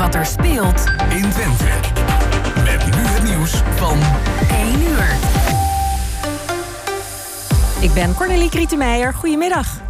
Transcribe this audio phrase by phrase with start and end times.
[0.00, 1.64] wat er speelt in Twente.
[2.64, 3.98] Met nu het nieuws van
[4.50, 5.16] 1 uur.
[7.80, 9.14] Ik ben Cornelie Krietenmeijer.
[9.14, 9.80] Goedemiddag.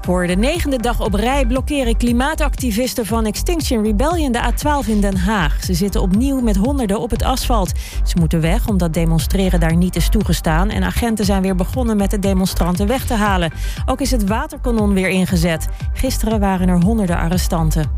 [0.00, 5.16] Voor de negende dag op rij blokkeren klimaatactivisten van Extinction Rebellion de A12 in Den
[5.16, 5.64] Haag.
[5.64, 7.72] Ze zitten opnieuw met honderden op het asfalt.
[8.04, 10.70] Ze moeten weg omdat demonstreren daar niet is toegestaan.
[10.70, 13.52] En agenten zijn weer begonnen met de demonstranten weg te halen.
[13.86, 15.68] Ook is het waterkanon weer ingezet.
[15.92, 17.97] Gisteren waren er honderden arrestanten.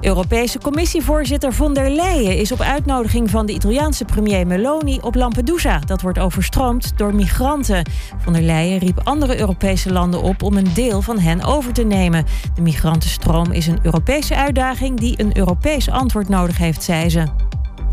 [0.00, 5.78] Europese Commissievoorzitter von der Leyen is op uitnodiging van de Italiaanse premier Meloni op Lampedusa.
[5.78, 7.90] Dat wordt overstroomd door migranten.
[8.18, 11.82] Von der Leyen riep andere Europese landen op om een deel van hen over te
[11.82, 12.24] nemen.
[12.54, 17.24] De migrantenstroom is een Europese uitdaging die een Europees antwoord nodig heeft, zei ze.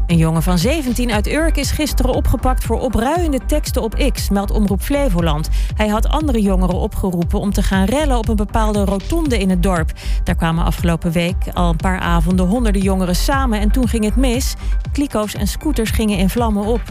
[0.07, 4.51] Een jongen van 17 uit Urk is gisteren opgepakt voor opruiende teksten op X, meldt
[4.51, 5.49] Omroep Flevoland.
[5.75, 9.63] Hij had andere jongeren opgeroepen om te gaan rellen op een bepaalde rotonde in het
[9.63, 9.91] dorp.
[10.23, 14.15] Daar kwamen afgelopen week al een paar avonden honderden jongeren samen en toen ging het
[14.15, 14.55] mis.
[14.91, 16.81] Kliko's en scooters gingen in vlammen op.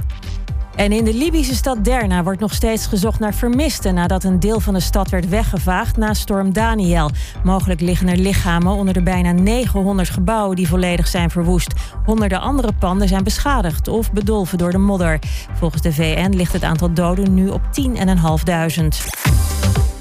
[0.74, 4.60] En in de Libische stad Derna wordt nog steeds gezocht naar vermisten nadat een deel
[4.60, 7.10] van de stad werd weggevaagd na storm Daniel.
[7.44, 11.72] Mogelijk liggen er lichamen onder de bijna 900 gebouwen die volledig zijn verwoest.
[12.04, 15.18] Honderden andere panden zijn beschadigd of bedolven door de modder.
[15.52, 19.22] Volgens de VN ligt het aantal doden nu op 10.500.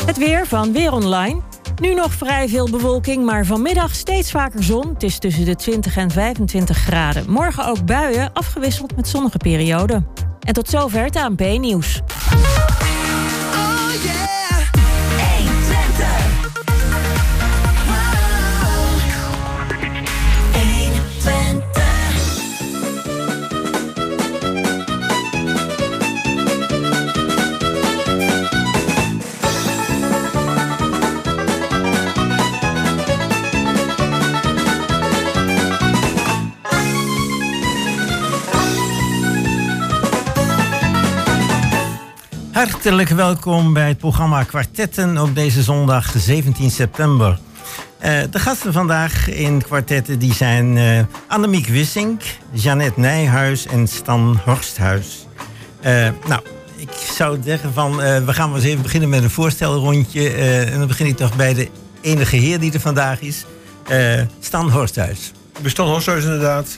[0.05, 1.41] Het weer van Weer Online.
[1.81, 4.87] Nu nog vrij veel bewolking, maar vanmiddag steeds vaker zon.
[4.93, 7.31] Het is tussen de 20 en 25 graden.
[7.31, 10.30] Morgen ook buien, afgewisseld met zonnige perioden.
[10.43, 12.01] En tot zover het ANP-nieuws.
[42.61, 47.39] Hartelijk welkom bij het programma Kwartetten op deze zondag 17 september.
[48.03, 52.21] Uh, de gasten vandaag in kwartetten die zijn uh, Annemiek Wissink,
[52.51, 55.27] Jeannette Nijhuis en Stan Horsthuis.
[55.85, 56.41] Uh, nou,
[56.75, 60.29] ik zou zeggen van, we gaan maar eens even beginnen met een voorstelrondje.
[60.65, 61.69] en dan begin ik toch bij de
[62.01, 63.45] enige heer die er vandaag is,
[64.39, 65.31] Stan Horsthuis.
[65.55, 66.77] Ik ben Stan Horsthuis inderdaad.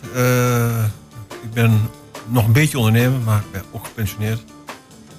[1.29, 1.89] ik ben
[2.27, 4.52] nog een beetje ondernemer, maar ik ben ook gepensioneerd.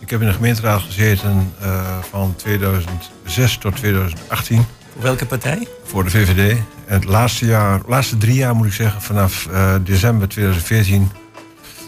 [0.04, 4.64] Ik heb in de gemeenteraad gezeten uh, van 2006 tot 2018.
[4.92, 5.68] Voor welke partij?
[5.84, 6.56] Voor de VVD.
[6.86, 11.10] En het laatste jaar, laatste drie jaar moet ik zeggen, vanaf uh, december 2014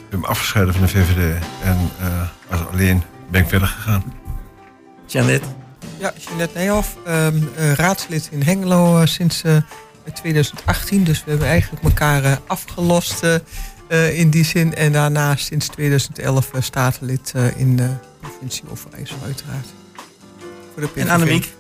[0.08, 1.42] ben ik me afgescheiden van de VVD.
[1.62, 4.04] En uh, als alleen ben ik verder gegaan.
[5.06, 5.42] Janet?
[5.98, 9.42] Ja, Jeanette Nijhoff, um, raadslid in Hengelo sinds
[10.14, 11.04] 2018.
[11.04, 13.22] Dus we hebben eigenlijk elkaar afgelost
[13.88, 14.74] uh, in die zin.
[14.74, 19.66] En daarna sinds 2011 uh, statenlid uh, in de provincie Overijssel uiteraard.
[20.72, 21.54] Voor de En Annemiek?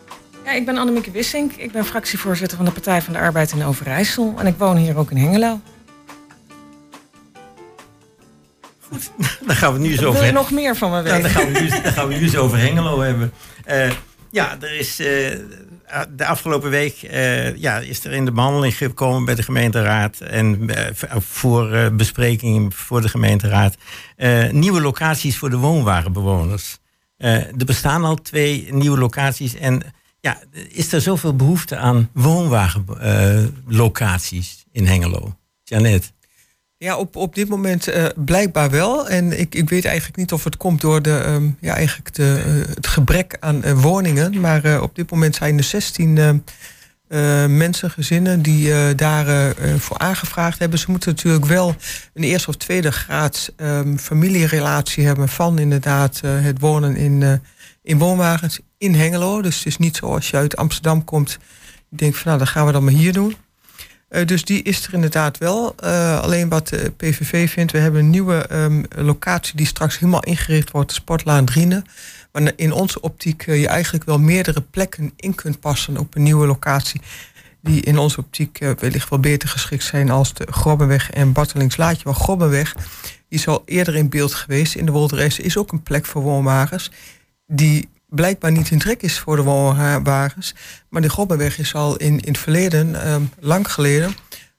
[0.44, 1.52] Ja, ik ben Annemieke Wissink.
[1.52, 4.34] Ik ben fractievoorzitter van de Partij van de Arbeid in Overijssel.
[4.38, 5.60] En ik woon hier ook in Hengelo.
[8.80, 9.10] Goed,
[9.46, 10.20] dan gaan we nu eens over...
[10.20, 11.22] Wil je nog meer van me weten?
[11.22, 13.32] dan, gaan we nu, dan gaan we nu eens over Hengelo hebben.
[14.30, 15.00] ja, er is
[16.10, 20.70] de afgelopen week uh, ja, is er in de behandeling gekomen bij de gemeenteraad en
[20.70, 20.76] uh,
[21.18, 23.76] voor uh, bespreking voor de gemeenteraad
[24.50, 26.78] nieuwe locaties voor de woonwagenbewoners.
[27.16, 29.82] er bestaan al twee nieuwe locaties en
[30.20, 30.38] ja,
[30.68, 35.36] is er zoveel behoefte aan woonwagenlocaties in Hengelo?
[35.64, 36.12] Janet?
[36.78, 39.08] Ja, op, op dit moment uh, blijkbaar wel.
[39.08, 42.44] En ik, ik weet eigenlijk niet of het komt door de, um, ja, eigenlijk de,
[42.46, 44.40] uh, het gebrek aan uh, woningen.
[44.40, 46.42] Maar op dit moment zijn er 16
[47.48, 50.78] mensen, gezinnen, die daar voor aangevraagd hebben.
[50.78, 51.74] Ze moeten natuurlijk wel
[52.14, 57.40] een eerste of tweede graad um, familierelatie hebben van inderdaad het wonen in,
[57.82, 59.42] in woonwagens in Hengelo.
[59.42, 61.38] Dus het is niet zoals je uit Amsterdam komt.
[61.88, 63.36] Je denkt van nou, dan gaan we dan maar hier doen.
[64.10, 65.74] Uh, dus die is er inderdaad wel.
[65.84, 70.22] Uh, alleen wat de PVV vindt, we hebben een nieuwe um, locatie die straks helemaal
[70.22, 71.82] ingericht wordt, de Sportlaan Driene.
[72.32, 76.22] Maar in onze optiek uh, je eigenlijk wel meerdere plekken in kunt passen op een
[76.22, 77.00] nieuwe locatie.
[77.60, 82.02] Die in onze optiek wellicht wel beter geschikt zijn als de Grobbenweg en Bartelingslaatje.
[82.04, 82.74] Maar Grobbenweg
[83.28, 84.74] is al eerder in beeld geweest.
[84.74, 86.90] In de Wolderesse is ook een plek voor woonwagens.
[87.46, 90.54] Die blijkbaar niet in trek is voor de woonwagens.
[90.88, 94.14] Maar de Gobbenweg is al in, in het verleden, um, lang geleden,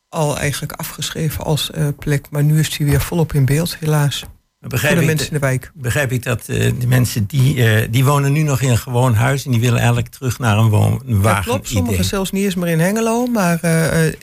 [0.09, 2.27] al eigenlijk afgeschreven als uh, plek.
[2.29, 4.23] Maar nu is die weer volop in beeld, helaas.
[4.59, 5.71] Begrijp voor de mensen in de wijk.
[5.73, 9.13] Begrijp ik dat uh, de mensen die, uh, die wonen nu nog in een gewoon
[9.13, 11.21] huis en die willen eigenlijk terug naar een woonwagen?
[11.21, 11.67] Ja, klopt.
[11.67, 13.59] Sommigen zelfs niet eens meer in Hengelo, maar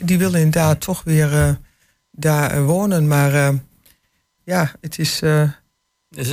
[0.03, 1.57] die willen inderdaad toch weer
[2.17, 3.07] daar eh, wonen.
[3.07, 3.53] Maar eh,
[4.43, 5.21] ja, het is.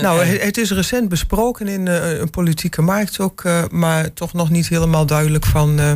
[0.00, 4.50] Nou, het, is recent besproken in eh, een politieke markt ook, eh, maar toch nog
[4.50, 5.79] niet helemaal duidelijk van.
[5.79, 5.93] eh,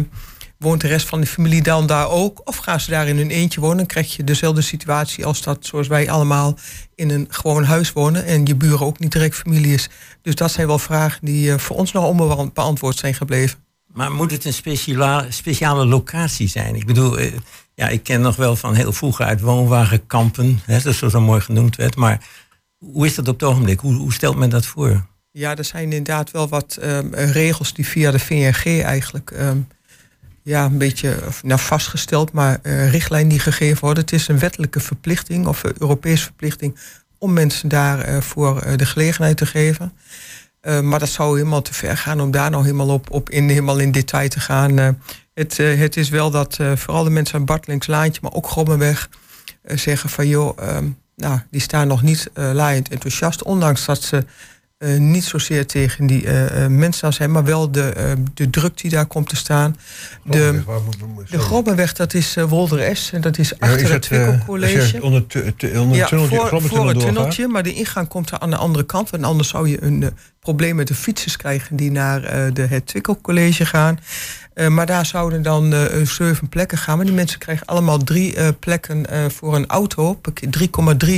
[0.59, 2.41] woont de rest van de familie dan daar ook?
[2.45, 3.77] Of gaan ze daar in hun eentje wonen?
[3.77, 6.59] Dan krijg je dezelfde situatie als dat, zoals wij allemaal
[6.95, 9.89] in een gewoon huis wonen en je buren ook niet direct familie is.
[10.23, 13.59] Dus dat zijn wel vragen die voor ons nog onbeantwoord zijn gebleven.
[13.93, 16.75] Maar moet het een speciale, speciale locatie zijn?
[16.75, 17.19] Ik bedoel,
[17.75, 21.41] ja, ik ken nog wel van heel vroeger uit woonwagenkampen, hè, dat zo, zo mooi
[21.41, 21.97] genoemd werd.
[21.97, 22.21] Maar
[22.93, 23.81] hoe is dat op het ogenblik?
[23.81, 25.07] Hoe, hoe stelt men dat voor?
[25.31, 29.59] Ja, er zijn inderdaad wel wat ehm, regels die via de VNG eigenlijk ehm,
[30.43, 34.03] ja, een beetje nou, vastgesteld, maar eh richtlijn die gegeven worden.
[34.03, 36.79] Het is een wettelijke verplichting of een Europese verplichting
[37.19, 39.93] om mensen daarvoor voor eh, de gelegenheid te geven.
[40.61, 43.49] Eh, maar dat zou helemaal te ver gaan om daar nou helemaal op, op in,
[43.49, 44.79] helemaal in detail te gaan.
[44.79, 44.89] Eh,
[45.37, 49.09] het, eh, het is wel dat eh, vooral de mensen aan Bartelingslaantje, maar ook Grommenweg,
[49.63, 54.03] eh, zeggen van joh, ehm, nou, die staan nog niet eh, laaiend enthousiast, ondanks dat
[54.03, 54.25] ze
[54.79, 59.07] eh, niet zozeer tegen die eh, mensen zijn, maar wel de, de druk die daar
[59.07, 59.77] komt te staan.
[60.25, 61.39] De, Waar moet- moet- de.
[61.39, 65.25] Grobbenweg, dat is Wolder S en dat is Ja, achter is het het, je onder,
[65.81, 68.57] onder Ja, het tunneltje, voor, voor het tunneltje, maar de ingang komt er aan de
[68.57, 69.11] andere kant.
[69.11, 70.11] Want anders zou je een
[70.41, 72.21] probleem met de fietsers krijgen die naar
[72.55, 73.99] de, het Twikkelcollege gaan.
[74.57, 76.97] Eh, maar daar zouden dan eh, zeven plekken gaan.
[76.97, 80.15] Maar die mensen krijgen allemaal drie eh, plekken eh, voor een auto.
[80.15, 81.09] Parke- 3,3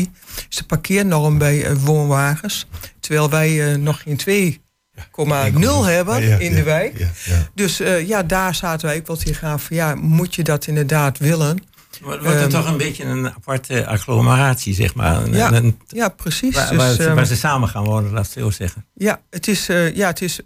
[0.49, 2.67] is de parkeernorm bij woonwagens.
[3.00, 7.06] Terwijl wij eh, nog geen 2,0 hebben Ja, ja, in de wijk.
[7.55, 11.19] Dus eh, ja, daar zaten wij ook wel tegen van ja, moet je dat inderdaad
[11.19, 11.58] willen?
[12.02, 15.23] Wordt wordt het Ehm, toch een beetje een aparte agglomeratie, zeg maar?
[15.23, 16.55] Een- Ja, een- Ja, precies.
[16.55, 18.84] waar, Dus, waar, ze- ehm, waar ze samen gaan wonen, laat het zo zeggen.
[18.94, 19.69] Ja, het is.
[19.69, 20.41] eh, ja, het is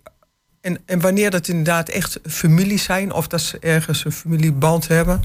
[0.62, 5.22] en, en wanneer dat inderdaad echt families zijn, of dat ze ergens een familieband hebben,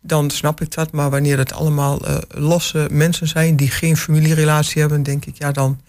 [0.00, 0.92] dan snap ik dat.
[0.92, 5.52] Maar wanneer dat allemaal eh, losse mensen zijn die geen familierelatie hebben, denk ik, ja,
[5.52, 5.80] dan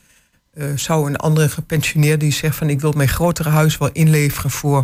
[0.53, 4.51] eh, zou een andere gepensioneerde die zegt van ik wil mijn grotere huis wel inleveren
[4.51, 4.83] voor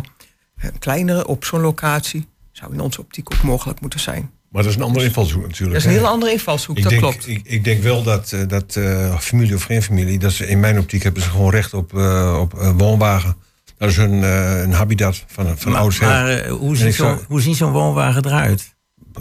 [0.56, 4.30] een kleinere op zo'n locatie, zou in onze optiek ook mogelijk moeten zijn.
[4.48, 5.72] Maar dat is een andere invalshoek natuurlijk.
[5.72, 5.96] Dat is een hè.
[5.96, 7.28] hele andere invalshoek, Ik dat denk, klopt.
[7.28, 10.60] Ik, ik denk wel dat, eh, dat eh, familie of geen familie, dat ze in
[10.60, 13.36] mijn optiek hebben ze gewoon recht op, eh, op eh, woonwagen.
[13.78, 16.06] Dat is hun eh, een habitat van, van maar oudsher.
[16.06, 18.72] maar, eh, hoe, ziet zo'n, zou- hoe ziet zo'n woonwagen eruit?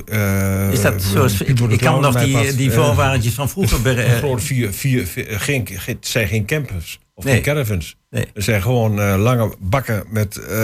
[0.06, 4.00] Eh, Is dat zoals, ik, kan nog die, die woonwagentjes van vroeger...
[4.00, 7.34] Een groot vier, vier, vier- geen, geen, het zijn geen campers of Nee.
[7.34, 7.98] geen caravans.
[8.10, 8.26] Nee.
[8.34, 10.56] Het zijn gewoon eh, lange bakken met, eh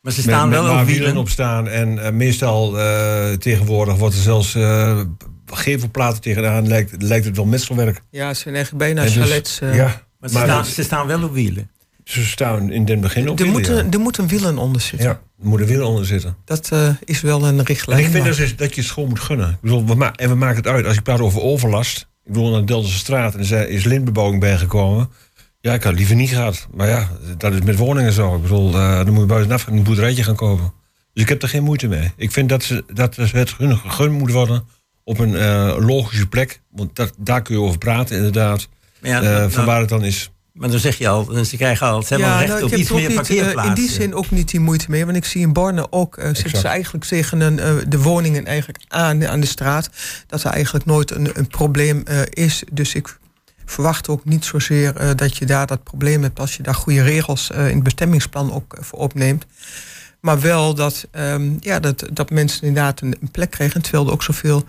[0.00, 1.68] maar ze met, staan met wel op wielen op staan.
[1.68, 5.00] En meestal eh, tegenwoordig wordt er zelfs eh,
[5.46, 6.68] gevelplaten tegenaan.
[6.68, 8.02] Lijkt, lijkt het wel metselwerk.
[8.10, 9.60] Ja, het zijn echt bijna dus- chalets.
[9.60, 9.74] eh.
[9.74, 11.70] ja, Maar ze, maar staan, dat- ze staan wel op wielen.
[12.04, 13.90] Ze staan in den begin op er, wielen, moeten, ja.
[13.90, 15.08] er moeten wielen onder zitten.
[15.08, 16.36] Ja, er moet een wiel onder zitten.
[16.44, 17.98] Dat eh, is wel een En richtlijn.
[17.98, 19.50] ik vind maar- dus dat je gewoon moet gunnen.
[19.50, 20.86] Ik bedoel, we en we maken het uit.
[20.86, 22.00] Als ik praat over overlast.
[22.24, 25.10] Ik bedoel, naar de Delftse straat en er is lintbebouwing bijgekomen.
[25.60, 26.66] Ja, ik had liever niet gehad.
[26.74, 27.08] Maar ja,
[27.38, 28.34] dat is met woningen zo.
[28.36, 30.72] Ik bedoel, eh, dan moet je buitenaf een boerderijtje gaan kopen.
[31.12, 32.12] Dus ik heb er geen moeite mee.
[32.16, 34.64] Ik vind dat, ze, dat het hun gegund moet worden
[35.04, 36.60] op een eh, logische plek.
[36.70, 38.68] Want dat, daar kun je over praten, inderdaad.
[39.02, 40.31] Ja, nou, van waar het dan is.
[40.52, 42.94] Maar dan zeg je al, ze krijgen al, ze hebben recht nou, op iets er
[42.94, 43.68] meer niet, eh, parkeerplaatsen.
[43.68, 45.04] in die zin ook niet die moeite mee.
[45.04, 48.46] Want ik zie in Borne ook, eh, zitten ze eigenlijk tegen een, eh, de woningen
[48.46, 49.90] eigenlijk aan, aan de straat.
[50.26, 52.62] Dat er eigenlijk nooit een, een probleem eh, is.
[52.72, 53.16] Dus ik
[53.72, 56.40] verwacht ook niet zozeer eh, dat je daar dat probleem hebt...
[56.40, 59.46] als je daar goede regels eh, in het bestemmingsplan ook eh, voor opneemt.
[60.20, 63.82] Maar wel dat, ehm, ja, dat, dat mensen inderdaad een, een plek krijgen...
[63.82, 64.64] terwijl er ook zoveel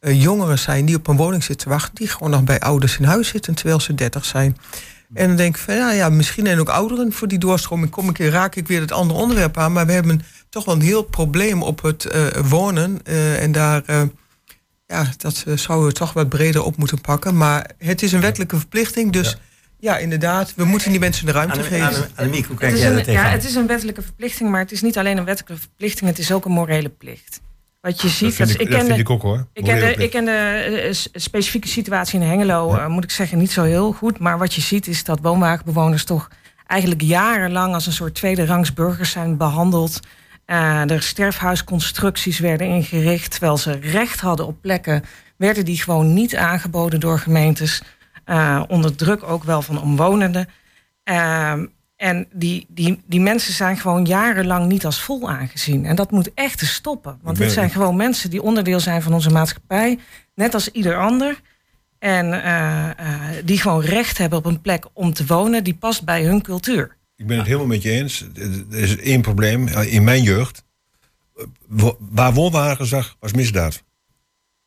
[0.00, 1.94] eh, jongeren zijn die op een woning zitten te wachten...
[1.94, 4.56] die gewoon nog bij ouders in huis zitten terwijl ze 30 zijn...
[5.14, 7.90] En dan denk ik van ja, ja, misschien zijn ook ouderen voor die doorstroming.
[7.90, 9.72] Kom ik, raak ik weer het andere onderwerp aan.
[9.72, 13.00] Maar we hebben toch wel een heel probleem op het eh, wonen.
[13.04, 14.02] eh, en daar, eh,
[14.86, 17.36] ja, dat zouden we toch wat breder op moeten pakken.
[17.36, 19.12] Maar het is een wettelijke verplichting.
[19.12, 19.36] Dus
[19.78, 21.86] ja, inderdaad, we moeten die mensen de ruimte geven.
[21.86, 23.24] Anne- Annemiek, hoe kijk jij daar tegenaan?
[23.26, 26.18] ja, het is een wettelijke verplichting, maar het is niet alleen een wettelijke verplichting, het
[26.18, 27.40] is ook een morele plicht.
[27.88, 29.46] Wat je ziet, Dat ik, ik dat ken de- ik ook hoor.
[29.52, 33.10] Ik ken, de, Morele ik ken de eh, specifieke situatie in Hengelo, eh, moet ik
[33.10, 34.18] zeggen, niet zo heel goed.
[34.18, 36.28] Maar wat je ziet is dat woonwagenbewoners toch
[36.66, 40.00] eigenlijk jarenlang als een soort tweede rangs burgers zijn behandeld.
[40.44, 45.04] Eh er sterfhuisconstructies werden ingericht, terwijl ze recht hadden op plekken,
[45.36, 47.82] werden die gewoon niet aangeboden door gemeentes.
[48.68, 50.48] onder druk ook wel van omwonenden.
[51.98, 55.84] En die, die, die mensen zijn gewoon jarenlang niet als vol aangezien.
[55.86, 57.18] En dat moet echt stoppen.
[57.22, 59.98] Want dit zijn gewoon mensen die onderdeel zijn van onze maatschappij.
[60.34, 61.40] Net als ieder ander.
[61.98, 66.04] En eh, eh, die gewoon recht hebben op een plek om te wonen die past
[66.04, 66.96] bij hun cultuur.
[67.16, 68.26] Ik ben het helemaal met je eens.
[68.70, 69.68] Er is één probleem.
[69.68, 70.64] In mijn jeugd,
[71.98, 73.82] waar woonwagen zag, was misdaad.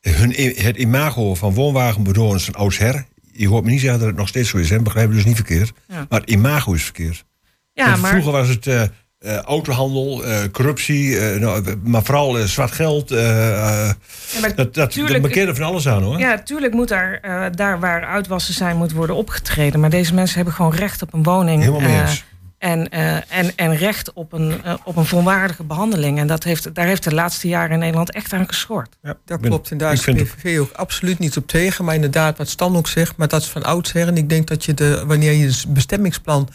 [0.00, 3.06] hun, het imago van woonwagenbewoners van oudsher...
[3.32, 4.80] Je hoort me niet zeggen dat het nog steeds zo is, hè?
[4.80, 5.72] begrijp je dus niet verkeerd.
[5.88, 6.06] Ja.
[6.08, 7.24] Maar het imago is verkeerd.
[7.72, 12.72] Ja, Want maar Vroeger was het eh, eh, autohandel, eh, corruptie, nou, maar vooral zwart
[12.72, 13.08] geld.
[13.08, 13.94] Ja,
[14.40, 16.18] maar dat, dat, tuurlijk- van alles aan hoor.
[16.18, 17.20] Ja, tuurlijk moet daar,
[17.54, 19.80] daar waar uitwassen zijn, moet worden opgetreden.
[19.80, 21.60] Maar deze mensen hebben gewoon recht op een woning.
[21.60, 22.24] Helemaal mee eens.
[22.62, 26.18] En, eh, en, en recht op een, eh, op een volwaardige behandeling.
[26.18, 28.96] En dat heeft, daar heeft de laatste jaren in Nederland echt aan geschort.
[29.02, 29.70] Ja, Dat ben- klopt.
[29.70, 31.84] En daar ik is de vind het- PVV ook absoluut niet op tegen.
[31.84, 34.06] Maar inderdaad, wat Stan ook zegt, maar dat is van oudsher.
[34.08, 36.48] En ik denk dat je de, wanneer je het bestemmingsplan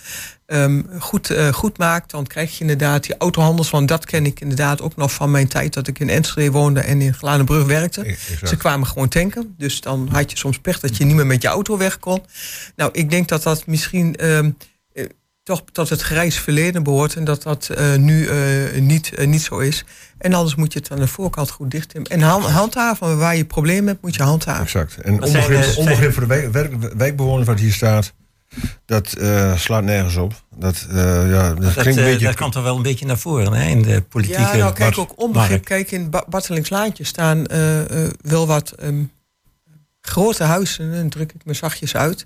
[0.46, 3.70] ehm, goed, eh, goed maakt, dan krijg je inderdaad die autohandels.
[3.70, 6.80] Want dat ken ik inderdaad ook nog van mijn tijd dat ik in Enschede woonde
[6.80, 8.02] en in Glanenbrug werkte.
[8.02, 8.50] Exact.
[8.50, 9.54] Ze kwamen gewoon tanken.
[9.58, 12.24] Dus dan had je soms pech dat je niet meer met je auto weg kon.
[12.76, 14.52] Nou, ik denk dat dat misschien ehm, eh,
[15.48, 17.16] toch tot het grijs verleden behoort.
[17.16, 19.86] En dat dat eh, nu eh, niet, eh, niet zo is.
[20.18, 23.46] En anders moet je het aan de voorkant goed dicht En hand, handhaven, waar je
[23.46, 24.64] problemen hebt, moet je handhaven.
[24.64, 24.98] Exact.
[24.98, 28.14] En onbegrip, onbegrip voor de wijk, werk- wijkbewoners wat hier staat,
[28.86, 30.34] dat eh, slaat nergens op.
[30.56, 30.96] Dat, eh,
[31.32, 32.26] ja, dat, Dat, klinkt een beetje...
[32.26, 34.98] dat komt er wel een beetje naar voren hè, in de politieke Ja, nou kijk,
[34.98, 35.66] ook onbegrip.
[35.66, 37.44] Kijk, in Ba- Bartelingslaantje staan
[38.22, 39.04] wel wat ehm,
[40.02, 40.92] grote huizen.
[40.92, 42.26] Dan druk ik me zachtjes uit.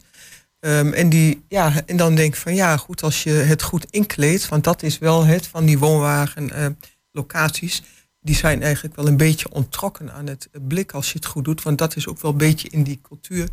[0.62, 3.86] Ehm, en, die, ja, en dan denk ik van ja, goed, als je het goed
[3.90, 7.84] inkleedt, want dat is wel het van die woonwagenlocaties.
[8.24, 11.64] die zijn eigenlijk wel een beetje ontrokken aan het blik als je het goed doet.
[11.64, 13.48] Want dat is ook wel een beetje in die cultuur.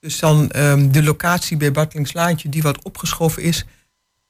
[0.00, 3.64] Dus dan ehm, de locatie bij Bartelingslaantje, die wat opgeschoven is.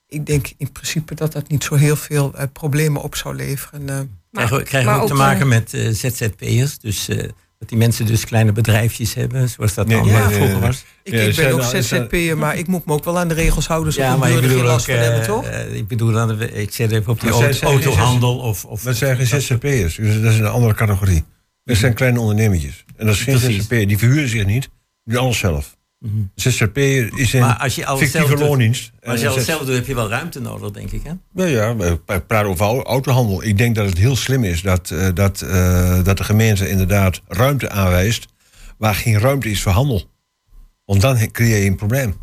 [0.07, 3.89] Ik denk in principe dat dat niet zo heel veel eh, problemen op zou leveren.
[3.89, 4.01] eh.
[4.33, 6.79] Krijgen we, krijgen we maar ook te ook, maken eh, met eh, ZZP'ers.
[6.79, 7.29] Dus eh,
[7.59, 10.57] dat die mensen dus kleine bedrijfjes hebben, zoals dat Nee, dan nee, eh, nee, vroeger
[10.59, 10.67] nee.
[10.67, 10.85] was.
[11.03, 13.29] Ik, Ja, ik zijn ben ook zijn- ZZP'er, maar ik moet me ook wel aan
[13.29, 13.93] de regels houden.
[13.93, 15.45] Zo Ja, ja, maar ik er geen bedoel ook, last van hebben, eh, toch?
[15.45, 19.17] eh, ik bedoel dan, ik zet even op die auto, autohandel of, of Dat zijn
[19.17, 21.25] geen ZZP'ers, dus dat is een andere categorie.
[21.65, 22.85] Dat zijn kleine ondernemertjes.
[22.97, 23.39] En dat is geen.
[23.39, 24.63] ZZP'er, die verhuren zich niet,
[25.05, 25.77] die doen alles zelf.
[26.35, 28.93] ZZP'er is een Maar als je alles zelf fictieve doet- loondienst.
[29.01, 31.03] Maar als je alles zelf doet, heb je wel ruimte nodig, denk ik.
[31.05, 31.13] Hè?
[31.45, 33.43] Ja, ja, ik praat over au- autohandel.
[33.45, 37.21] Ik denk dat het heel slim is dat, eh, dat, eh, dat de gemeente inderdaad
[37.29, 38.27] ruimte aanwijst
[38.79, 40.11] waar geen ruimte is voor handel.
[40.85, 42.15] Want dan creëer je een probleem.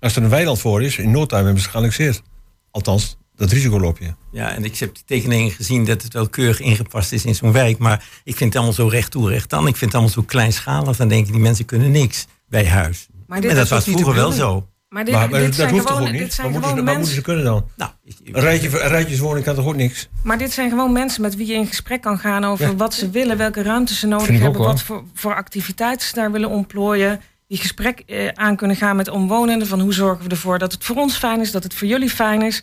[0.00, 2.22] Als er een weiland voor is, in no time hebben ze het geannexeerd.
[2.70, 4.14] Althans, dat risico loop je.
[4.32, 7.52] Ja, en ik heb die tekeningen gezien dat het wel keurig ingepast is in zo'n
[7.52, 7.78] wijk.
[7.78, 9.60] Maar ik vind het allemaal zo recht toe, recht aan.
[9.66, 10.96] Ik vind het allemaal zo kleinschalig.
[10.96, 13.06] Dan denk ik, die mensen kunnen niks bij huis.
[13.26, 14.68] Maar dit en dat was de vroeger wel zo.
[14.88, 16.36] Maar dit, maar maar dit dat zijn hoeft toch ook niet?
[16.36, 17.64] Wat moeten, ze, moeten kunnen dan?
[17.76, 17.90] Nou,
[18.24, 20.08] Een, rijtje, een rijtjeswoning kan toch ook niks?
[20.22, 22.74] Maar dit zijn gewoon mensen met wie je in gesprek kan gaan over Ja.
[22.74, 26.48] wat ze willen, welke ruimte ze nodig hebben, wat voor, voor activiteiten ze daar willen
[26.48, 27.20] ontplooien.
[27.48, 30.84] Die gesprek eh, aan kunnen gaan met omwonenden van hoe zorgen we ervoor dat het
[30.84, 32.62] voor ons fijn is, dat het voor jullie fijn is.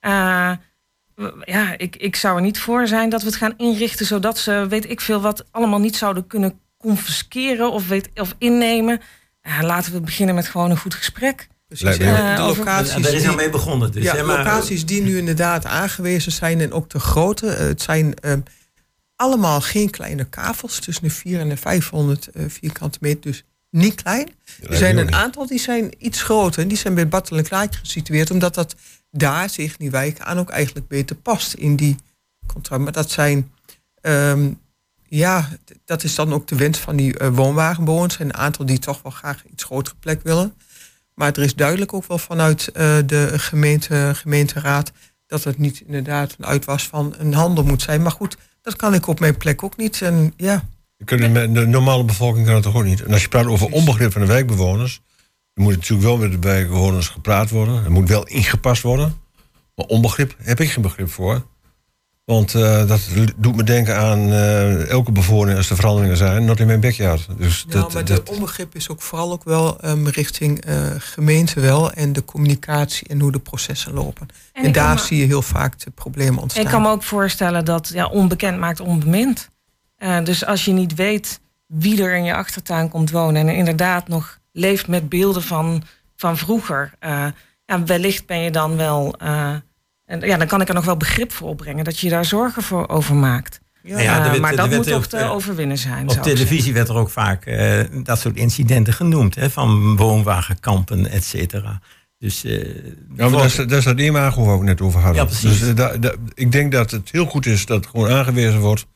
[0.00, 0.52] Eh,
[1.44, 4.66] ja, ik, ik zou er niet voor zijn dat we het gaan inrichten zodat ze,
[4.68, 9.00] weet ik veel, wat allemaal niet zouden kunnen confisceren of, weet, of innemen.
[9.48, 11.48] Ja, laten we beginnen met gewoon een goed gesprek.
[11.68, 11.98] Precies.
[11.98, 13.92] De Eh, over- locaties daar is al mee begonnen.
[13.92, 17.48] Dus, ja, hè, maar, locaties die nu inderdaad aangewezen zijn en ook de grote.
[17.50, 18.40] eh, het zijn ehm,
[19.16, 23.20] allemaal geen kleine kavels tussen de 400 en de 500 eh, vierkante meter.
[23.20, 24.28] Dus niet klein.
[24.68, 25.14] Er zijn een niet.
[25.14, 26.62] aantal die zijn iets groter.
[26.62, 28.30] En die zijn bij Battel en Klaatje gesitueerd.
[28.30, 28.74] Omdat dat
[29.10, 31.96] daar zich die wijk aan ook eigenlijk beter past in die
[32.46, 32.82] contract.
[32.82, 33.52] Maar dat zijn...
[34.00, 34.50] ehm,
[35.08, 35.48] ja,
[35.84, 38.18] dat is dan ook de wens van die eh, woonwagenbewoners.
[38.18, 40.54] En een aantal die toch wel graag iets grotere plek willen.
[41.14, 44.92] Maar er is duidelijk ook wel vanuit eh, de gemeente, gemeenteraad...
[45.26, 48.02] dat het niet inderdaad een uitwas van een handel moet zijn.
[48.02, 50.02] Maar goed, dat kan ik op mijn plek ook niet.
[50.02, 50.64] En ja,
[51.06, 53.02] met de normale bevolking kan dat toch ook niet.
[53.02, 55.00] En als je praat over onbegrip van de wijkbewoners,
[55.54, 57.84] dan moet het natuurlijk wel met de wijkbewoners gepraat worden.
[57.84, 59.16] Er moet wel ingepast worden.
[59.74, 61.46] Maar onbegrip heb ik geen begrip voor.
[62.28, 63.00] Want eh, dat
[63.36, 67.28] doet me denken aan eh, elke bewoner als er veranderingen zijn, not in mijn backyard.
[67.36, 70.76] Dus Nou, dat, maar dat, de onbegrip is ook vooral ook wel ehm, richting eh,
[70.98, 74.28] gemeente wel en de communicatie en hoe de processen lopen.
[74.52, 76.64] En, daar me- zie je heel vaak de problemen ontstaan.
[76.64, 79.48] Ik kan me ook voorstellen dat ja, onbekend maakt onbemind.
[79.96, 84.08] Eh, dus als je niet weet wie er in je achtertuin komt wonen en inderdaad
[84.08, 85.82] nog leeft met beelden van,
[86.16, 87.26] van vroeger, eh,
[87.66, 89.14] ja, wellicht ben je dan wel.
[90.08, 92.62] En, ja, dan kan ik er nog wel begrip voor opbrengen dat je daar zorgen
[92.62, 93.60] voor over maakt.
[93.82, 96.02] Ja, Ja, Eh, maar dat moet toch ook, te eh, overwinnen zijn.
[96.02, 96.34] Op zeggen.
[96.34, 99.34] televisie werd er ook vaak eh, dat soort incidenten genoemd.
[99.34, 101.80] Hè, van woonwagenkampen, et cetera.
[102.18, 102.64] Dus, eh,
[103.16, 105.22] ja, maar dat is, dat is dat imago waar we het net over hadden.
[105.22, 105.60] Ja, precies.
[105.60, 108.86] Dus, da- da- ik denk dat het heel goed is dat het gewoon aangewezen wordt.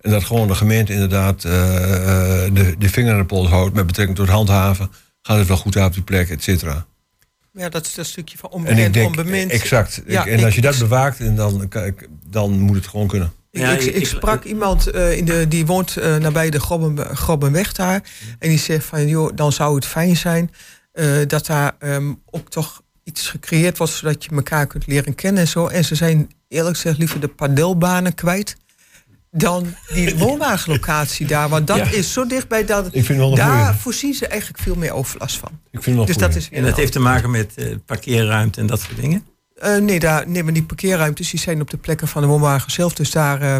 [0.00, 3.74] En dat gewoon de gemeente inderdaad eh, eh, de, de vinger aan de pols houdt
[3.74, 4.90] met betrekking tot handhaven.
[5.22, 6.86] Gaat het wel goed uit op die plek, et cetera.
[7.56, 9.50] Ja, dat is dat stukje van En onbekend, ik denk, onbemind.
[9.50, 10.02] exact.
[10.06, 11.70] Ja, en als je dat bewaakt, en dan,
[12.30, 13.32] dan moet het gewoon kunnen.
[13.50, 16.60] Ik, Ja, ik, ik- ik sprak iemand eh, in de, die woont eh, nabij de
[16.60, 18.02] Grobben, Grobbenweg daar.
[18.38, 20.50] En die zegt van, joh, dan zou het fijn zijn
[20.92, 23.92] eh, dat daar ehm, ook toch iets gecreëerd wordt...
[23.92, 25.66] zodat je elkaar kunt leren kennen en zo.
[25.66, 28.56] En ze zijn eerlijk gezegd liever de padelbanen kwijt...
[29.30, 31.48] dan die woonwagenlocatie daar.
[31.48, 31.84] Want dat Ja.
[31.90, 32.86] is zo dichtbij dat...
[32.86, 33.80] Ik vind het wel een daar goeie.
[33.80, 35.48] voorzien ze eigenlijk veel meer overlast van.
[35.70, 38.60] Ik vind het wel Dus dat is En dat heeft te maken met eh, parkeerruimte
[38.60, 39.26] en dat soort dingen.
[39.54, 42.70] Eh, nee, daar, nee, maar die parkeerruimtes die zijn op de plekken van de woonwagen
[42.70, 42.94] zelf.
[42.94, 43.40] Dus daar.
[43.42, 43.56] eh,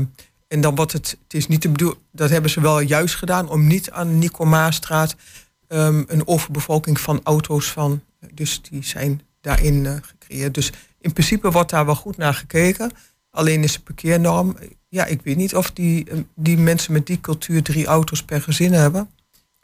[0.49, 1.17] en dan wordt het.
[1.23, 2.01] Het is niet de bedoeling.
[2.13, 5.17] Dat hebben ze wel juist gedaan om niet aan Nico Maastraat
[5.69, 8.03] ehm, een overbevolking van auto's van.
[8.35, 10.55] Dus die zijn daarin eh, gecreëerd.
[10.55, 10.71] Dus
[11.01, 12.91] in principe wordt daar wel goed naar gekeken.
[13.31, 14.57] Alleen is de parkeernorm.
[14.97, 18.43] Ja, ik weet niet of die, eh, die mensen met die cultuur drie auto's per
[18.43, 19.09] gezin hebben.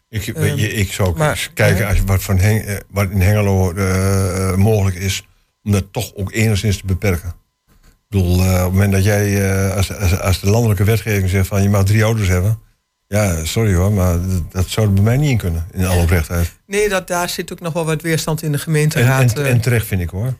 [0.08, 3.72] Ik, ik zou ook maar- eens kijken als wat, van Heng- eh, wat in Hengelo
[3.72, 5.26] eh, eh, mogelijk is,
[5.62, 7.28] om dat toch ook enigszins te beperken.
[7.28, 11.30] Ik bedoel, eh, op het moment dat jij, eh, als, als, als de landelijke wetgeving
[11.30, 12.58] zegt van je mag drie auto's hebben,
[13.06, 16.02] ja, sorry hoor, maar dat, dat zou er bij mij niet in kunnen, in alle
[16.02, 16.52] oprechtheid.
[16.66, 19.32] Nee, dat, daar zit ook nog wel wat weerstand in de En, gemeenteraad.
[19.38, 20.34] en, eh, en terecht vind ik hoor.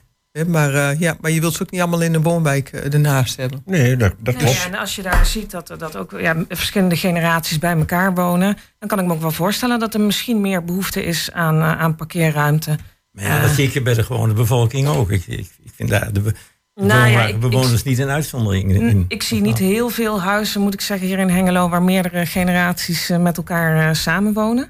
[0.46, 3.36] Maar, eh, ja, maar je wilt ze ook niet allemaal in een woonwijk eh, ernaast
[3.36, 3.62] hebben.
[3.64, 4.58] Nee, dat, dat Nee, klopt.
[4.62, 8.56] ja, en als je daar ziet dat, dat ook ja, verschillende generaties bij elkaar wonen,
[8.78, 11.78] dan kan ik me ook wel voorstellen dat er misschien meer behoefte is aan, eh,
[11.80, 12.76] aan parkeerruimte.
[13.10, 15.10] Maar ja, dat zie ik bij de gewone bevolking ook.
[15.10, 16.34] Ik, ik, ik vind daar de, be-
[16.74, 19.04] de Nou ja, ik- bewoners niet een uitzondering in.
[19.08, 23.08] Ik zie niet heel veel huizen, moet ik zeggen, hier in Hengelo, waar meerdere generaties
[23.18, 24.68] met elkaar eh, samenwonen.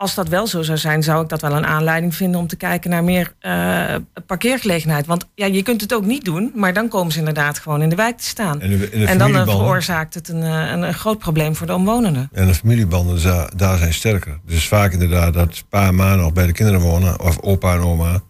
[0.00, 2.56] Als dat wel zo zou zijn, zou ik dat wel een aanleiding vinden om te
[2.56, 3.94] kijken naar meer eh,
[4.26, 5.06] parkeergelegenheid.
[5.06, 7.88] Want ja, je kunt het ook niet doen, maar dan komen ze inderdaad gewoon in
[7.88, 8.60] de wijk te staan.
[8.60, 11.56] En de, en de En dan eh, veroorzaakt het een, eh, een, een groot probleem
[11.56, 12.28] voor de omwonenden.
[12.32, 14.40] en de familiebanden daar zijn sterker.
[14.44, 17.80] Dus vaak inderdaad dat pa en ma nog bij de kinderen wonen, of opa en
[17.80, 18.20] oma.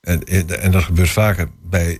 [0.00, 0.24] En,
[0.60, 1.98] en dat gebeurt vaker bij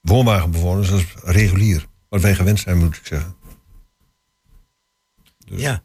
[0.00, 1.86] woonwagenbewoners als regulier.
[2.08, 3.36] Wat wij gewend zijn, moet ik zeggen.
[5.46, 5.82] Dus- Ja.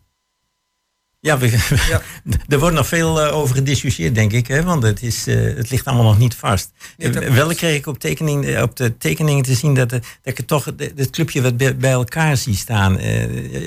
[1.23, 1.47] Ja, we,
[1.89, 2.01] Ja.
[2.47, 4.47] er wordt nog veel eh, over gediscussieerd, denk ik.
[4.47, 4.63] Hè?
[4.63, 6.71] Want het, is, eh, het ligt allemaal nog niet vast.
[6.97, 10.37] Nee, Eh, wel kreeg ik op, tekening, op de tekeningen te zien dat, de, dat
[10.37, 12.99] ik toch het, clubje wat bij, bij elkaar zie staan.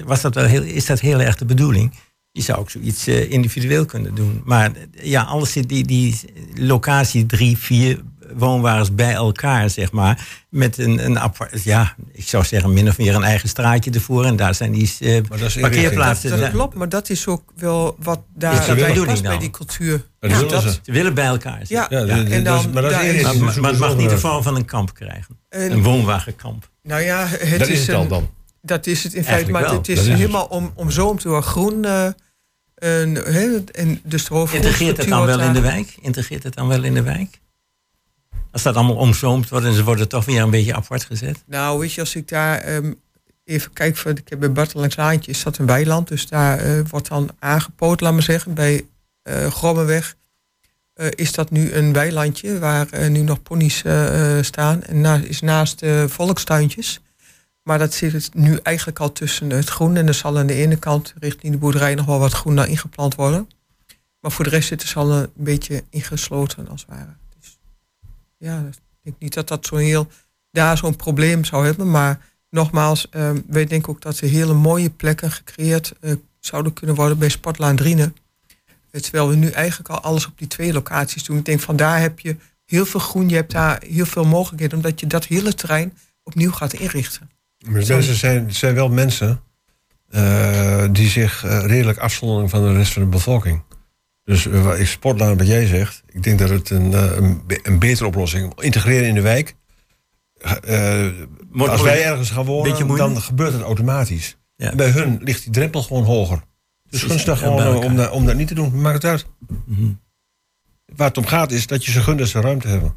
[0.04, 1.94] Was dat wel heel, is dat heel erg de bedoeling?
[2.32, 4.42] Je zou ook zoiets individueel kunnen doen.
[4.44, 6.20] Maar ja, alles zit die, die
[6.54, 8.00] locatie, drie, vier
[8.34, 10.26] woonwagens bij elkaar, zeg maar.
[10.48, 14.24] Met een, een apart, ja, ik zou zeggen min of meer een eigen straatje ervoor.
[14.24, 16.40] En daar zijn die eh, Maar dat is parkeerplaatsen.
[16.40, 20.06] Dat, klopt, maar dat is ook wel wat daar bij past bij die cultuur.
[20.20, 20.92] Dat Ja, willen dat- ze.
[20.92, 22.06] Willen bij elkaar zitten.
[22.06, 24.18] Ja, en dan- maar dat is daar eerst- is- Maar, maar, het mag niet de
[24.18, 25.38] vorm van een kamp krijgen.
[25.48, 26.70] En- Een woonwagenkamp.
[26.82, 28.30] Nou ja, het Dat is, is het al dan.
[28.62, 30.16] Dat is het in feite, maar het is, het.
[30.16, 31.84] helemaal om, omzoomd door groen.
[31.84, 32.06] eh
[32.76, 35.96] en, hè, en dus de Integreert het dan wel in de wijk?
[36.00, 37.40] Integreert het dan wel in de wijk?
[38.56, 41.42] Als dat allemaal omzoomd wordt en ze worden toch weer een beetje apart gezet.
[41.46, 42.92] Nou, weet je, als ik daar ehm,
[43.44, 46.08] even kijk, ik heb bij Bartelands Haantje is dat een weiland.
[46.08, 48.54] Dus daar eh, wordt dan aangepoot, laat maar zeggen.
[48.54, 48.86] Bij
[49.22, 49.46] eh,
[51.10, 53.82] is dat nu een weilandje waar nu nog ponies
[54.40, 54.82] staan.
[54.82, 57.00] En na, is naast eh, volkstuintjes.
[57.62, 59.96] Maar dat zit nu eigenlijk al tussen het groen.
[59.96, 63.14] En er zal aan de ene kant richting de boerderij nog wel wat groen ingeplant
[63.14, 63.48] worden.
[64.20, 67.25] Maar voor de rest zit het al een beetje ingesloten als het ware.
[68.36, 70.08] Ja, ik denk niet dat dat zo heel
[70.50, 71.90] daar zo'n probleem zou hebben.
[71.90, 72.18] Maar
[72.50, 77.18] nogmaals, eh, wij denken ook dat er hele mooie plekken gecreëerd eh, zouden kunnen worden
[77.18, 78.12] bij Sportlaan Driene.
[78.90, 81.38] Eh, Terwijl we nu eigenlijk al alles op die twee locaties doen.
[81.38, 84.76] Ik denk van daar heb je heel veel groen, je hebt daar heel veel mogelijkheden,
[84.76, 87.30] omdat je dat hele terrein opnieuw gaat inrichten.
[87.66, 89.40] Maar de mensen zijn, zijn wel mensen
[90.10, 93.62] eh, die zich eh, redelijk afzonderen van de rest van de bevolking.
[94.26, 96.02] Dus uh, ik sportlaan wat jij zegt.
[96.08, 98.64] Ik denk dat het een, eh, een, be- een betere oplossing is.
[98.64, 99.54] Integreren in de wijk.
[100.64, 101.06] Eh,
[101.56, 104.36] als wij ergens gaan wonen, dan gebeurt het automatisch.
[104.56, 104.74] Ja.
[104.74, 106.42] Bij hun ligt die drempel gewoon hoger.
[106.90, 108.80] Dus gunstig gewoon om, dat- om dat niet te doen.
[108.80, 109.26] Maakt het uit.
[109.66, 109.92] Mhm.
[110.96, 112.94] Waar het om gaat is dat je ze gunt dat ze ruimte hebben.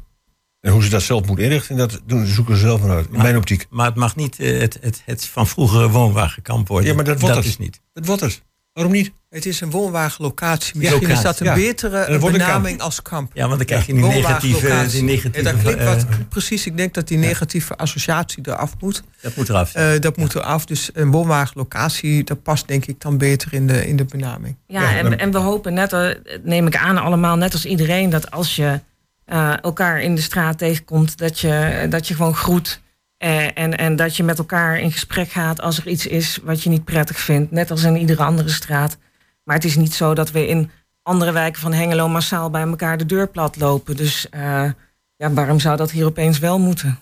[0.60, 3.06] En hoe ze dat zelf moeten inrichten, dat doen, zoeken ze zelf maar uit.
[3.06, 3.66] In Maar- mijn optiek.
[3.70, 6.88] Maar het mag niet het, het, het van vroegere woonwagenkamp worden.
[6.88, 7.44] Ja, maar dat wordt het.
[7.44, 7.80] is niet.
[7.92, 8.42] Het wordt het.
[8.80, 9.12] Waarom niet?
[9.28, 10.78] Het is een woonwagenlocatie.
[10.78, 11.54] Misschien is dat een ja.
[11.54, 13.30] betere een benaming als kamp.
[13.34, 14.86] Ja, want dan krijg je die negatieve...
[14.90, 18.72] Die negatieve Ja, dat klinkt wat, eh, precies, ik denk dat die negatieve associatie eraf
[18.80, 19.02] moet.
[19.22, 19.74] dat moet eraf.
[19.74, 20.64] Eh, dat moet eraf.
[20.64, 24.56] Dus een woonwagenlocatie, dat past denk ik dan beter in de, in de benaming.
[24.66, 26.08] Ja, Ja, en, dan- en we hopen net, eh,
[26.42, 28.80] neem ik aan allemaal, net als iedereen, dat als je
[29.24, 32.80] eh, elkaar in de straat tegenkomt, dat je, dat je gewoon groet.
[33.20, 36.62] Eh, en, en dat je met elkaar in gesprek gaat als er iets is wat
[36.62, 38.96] je niet prettig vindt, net als in iedere andere straat.
[39.44, 40.70] Maar het is niet zo dat we in
[41.02, 43.96] andere wijken van Hengelo massaal bij elkaar de deur plat lopen.
[43.96, 44.70] Dus eh,
[45.16, 46.98] ja, waarom zou dat hier opeens wel moeten?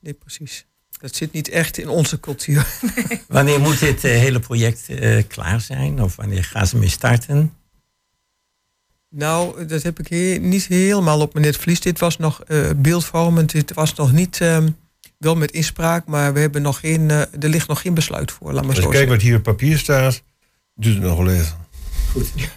[0.00, 0.66] Nee, precies.
[1.00, 2.66] Dat zit niet echt in onze cultuur.
[3.28, 4.88] Wanneer moet dit eh, hele project
[5.28, 6.02] klaar zijn?
[6.02, 7.52] Of wanneer gaan ze mee starten?
[9.08, 11.80] Nou, dat heb ik niet helemaal op mijn netvlies.
[11.80, 12.42] Dit was nog
[12.76, 13.50] beeldvormend.
[13.50, 14.40] Dit was nog niet...
[14.40, 14.68] Ehm,
[15.18, 18.52] wel met inspraak, maar we hebben nog geen, eh, er ligt nog geen besluit voor.
[18.52, 20.22] Laat maar eens kijken wat hier op papier staat,
[20.74, 21.56] doet het nog wel even.
[22.12, 22.32] Goed.
[22.34, 22.48] Ja.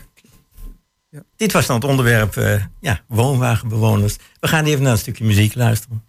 [1.36, 4.16] Dit was dan het onderwerp eh, ja, woonwagenbewoners.
[4.40, 6.04] We gaan even naar een stukje muziek luisteren.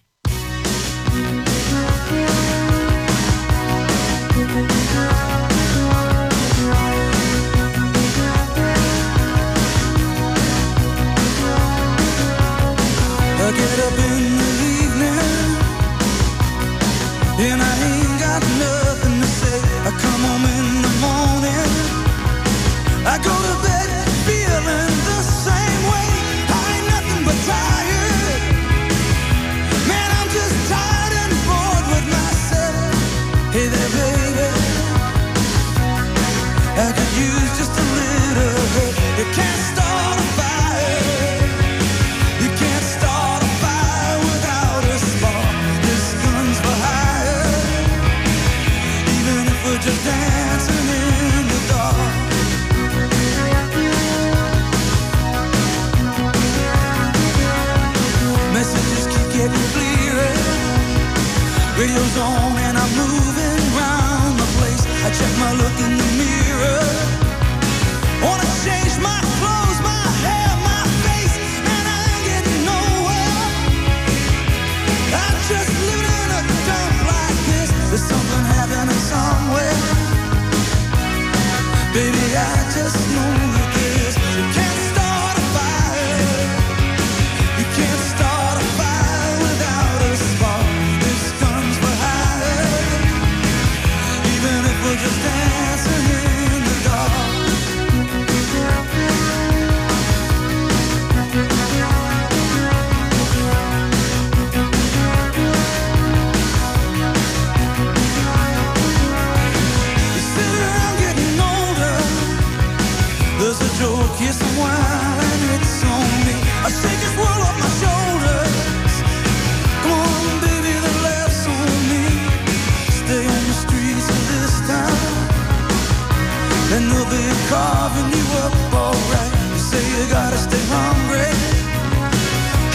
[126.72, 129.32] and they'll be carving you up alright.
[129.52, 131.30] You say you gotta stay hungry.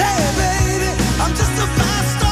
[0.01, 2.24] Hey baby, I'm just a fast.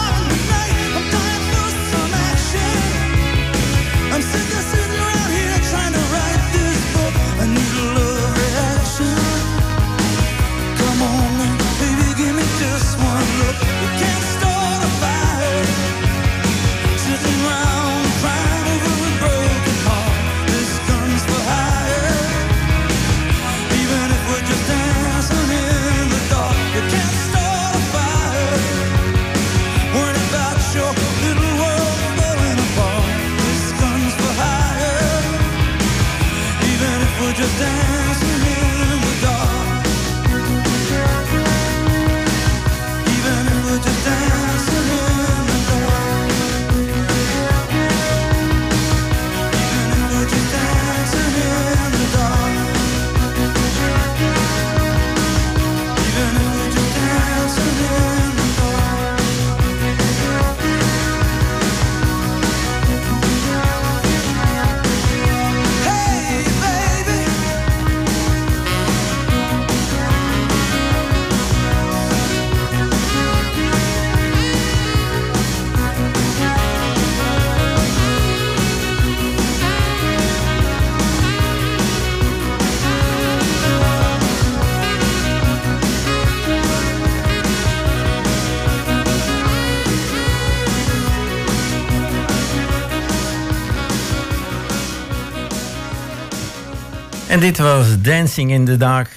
[97.33, 99.09] En dit was Dancing in the Dark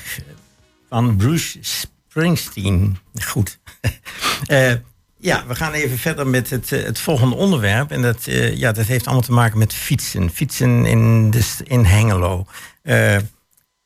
[0.89, 2.99] van Bruce Springsteen.
[3.25, 3.59] Goed.
[4.47, 4.73] Eh,
[5.17, 7.91] ja, we gaan even verder met het, eh, het volgende onderwerp.
[7.91, 10.31] En dat, eh, ja, dat heeft allemaal te maken met fietsen.
[10.31, 12.47] Fietsen in, de, in Hengelo.
[12.83, 13.17] Uh,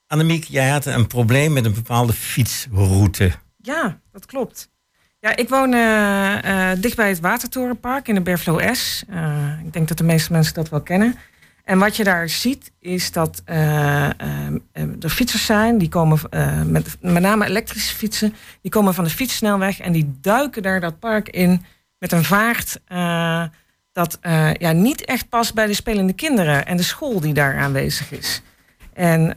[0.06, 3.32] Annemiek, jij had een probleem met een bepaalde fietsroute.
[3.56, 4.70] Ja, dat klopt.
[5.20, 5.70] Ja, ik woon
[6.80, 9.04] dichtbij het Watertorenpark in de Berflo S.
[9.64, 11.16] ik denk dat de meeste mensen dat wel kennen.
[11.64, 14.12] En wat je daar ziet is dat eh, eh,
[14.72, 16.18] eh, er fietsers zijn, die komen
[16.66, 20.98] met, met name elektrische fietsen, die komen van de fietssnelweg en die duiken daar dat
[20.98, 21.64] park in
[21.98, 22.80] met een vaart
[23.92, 24.18] dat
[24.58, 28.42] ja, niet echt past bij de spelende kinderen en de school die daar aanwezig is.
[28.92, 29.30] En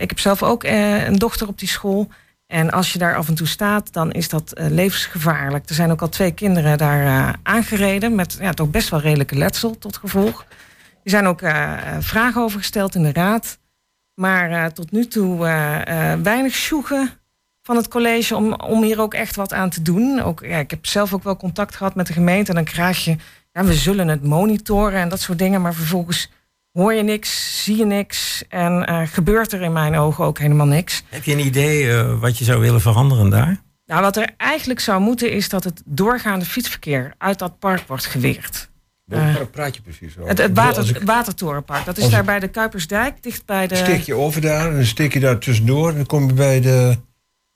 [0.00, 2.08] ik heb zelf ook een dochter op die school.
[2.46, 5.68] En als je daar af en toe staat, dan is dat levensgevaarlijk.
[5.68, 9.78] Er zijn ook al twee kinderen daar aangereden met ja, toch best wel redelijke letsel
[9.78, 10.44] tot gevolg.
[11.04, 13.58] Er zijn ook eh, vragen over gesteld in de raad.
[14.14, 17.10] Maar eh, tot nu toe eh, weinig sjoegen
[17.62, 20.20] van het college om, om hier ook echt wat aan te doen.
[20.20, 22.48] Ook, ja, ik heb zelf ook wel contact gehad met de gemeente.
[22.48, 23.16] En dan krijg je,
[23.52, 25.60] ja, we zullen het monitoren en dat soort dingen.
[25.60, 26.30] Maar vervolgens
[26.72, 28.44] hoor je niks, zie je niks.
[28.48, 31.02] En gebeurt er in mijn ogen ook helemaal niks.
[31.08, 33.62] Heb je een idee wat je zou willen veranderen daar?
[33.86, 38.06] Nou, wat er eigenlijk zou moeten is dat het doorgaande fietsverkeer uit dat park wordt
[38.06, 38.68] geweerd.
[39.04, 40.28] Waar praat je precies over?
[40.28, 43.76] Het, het water, ik- Watertorenpark, dat is daar bij de Kuipersdijk, dicht bij de...
[43.76, 46.60] steek je over daar en dan steek je daar tussendoor en dan kom je bij
[46.60, 46.98] de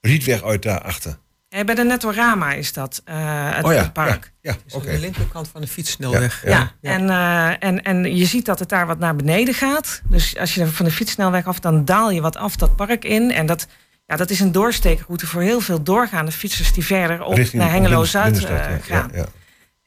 [0.00, 1.18] Rietweg uit daarachter.
[1.48, 3.16] Eh, bij de Nettorama is dat, eh,
[3.54, 4.32] het, oh ja, het park.
[4.40, 4.88] Ja, ja Dus oké.
[4.88, 6.42] aan de linkerkant van de fietssnelweg.
[6.44, 10.00] Ja, En, eh, en, en je ziet dat het daar wat naar beneden gaat.
[10.08, 13.30] Dus als je van de fietssnelweg af, dan daal je wat af dat park in.
[13.32, 13.66] En dat,
[14.06, 17.72] ja, dat is een doorsteekroute voor heel veel doorgaande fietsers die verder op Richting naar
[17.72, 18.78] Hengelo-Zuid eh, ja.
[18.82, 19.10] gaan.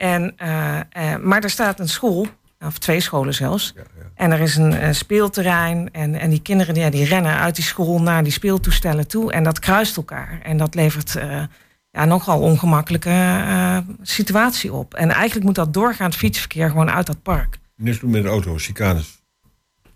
[0.01, 2.27] En, eh, eh, maar er staat een school,
[2.59, 3.73] of twee scholen zelfs.
[4.15, 5.89] En er is een speelterrein.
[5.91, 9.31] En, en die kinderen die, ja, die rennen uit die school naar die speeltoestellen toe.
[9.31, 10.39] En dat kruist elkaar.
[10.43, 11.43] En dat levert eh,
[11.91, 14.93] ja, nogal ongemakkelijke situatie op.
[14.93, 17.57] En eigenlijk moet dat doorgaand fietsverkeer gewoon uit dat park.
[17.75, 19.21] Niks doen met de auto, chicanes.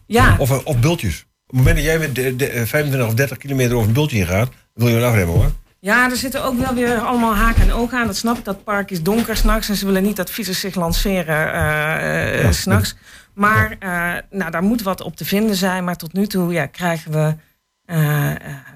[0.06, 1.20] Ja, Of, of bultjes.
[1.22, 3.94] Op het moment dat jij met de, de, eh, 25 of 30 kilometer over een
[3.94, 5.52] bultje ingaat, wil je wel afremmen hoor.
[5.80, 8.08] Ja, er zitten ook wel weer allemaal haken en ogen aan.
[8.08, 8.44] Dat snap ik.
[8.44, 9.70] Dat park is donker s'nachts.
[9.70, 12.96] En ze willen niet dat fietsers zich lanceren eh, s'nachts.
[13.34, 15.84] Maar eh, nou, daar moet wat op te vinden zijn.
[15.84, 17.36] Maar tot nu toe ja, krijgen we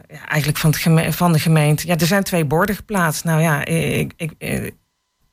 [0.07, 1.87] ja, eigenlijk van, het van de gemeente...
[1.87, 3.23] Ja, er zijn twee borden geplaatst.
[3.23, 4.73] Nou ja, ik, ik,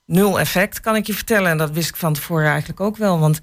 [0.06, 1.50] nul effect kan ik je vertellen.
[1.50, 3.18] En dat wist ik van tevoren eigenlijk ook wel.
[3.18, 3.40] Want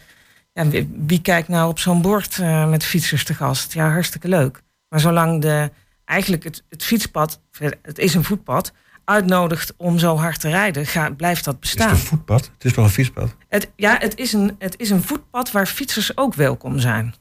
[0.53, 3.73] ja, wie, wie kijkt nou op zo'n bord met fietsers te gast?
[3.73, 4.61] Ja, hartstikke leuk.
[4.89, 5.71] Maar zolang de,
[6.13, 7.41] eigenlijk het, het fietspad,
[7.81, 8.71] het is een voetpad,
[9.05, 11.89] uitnodigt om zo hard te rijden, ga, blijft dat Het is bestaan.
[11.93, 12.43] een voetpad?
[12.53, 13.35] Het is toch een fietspad?
[13.49, 17.13] Het, ja, het is, een, het is een voetpad waar fietsers ook welkom zijn.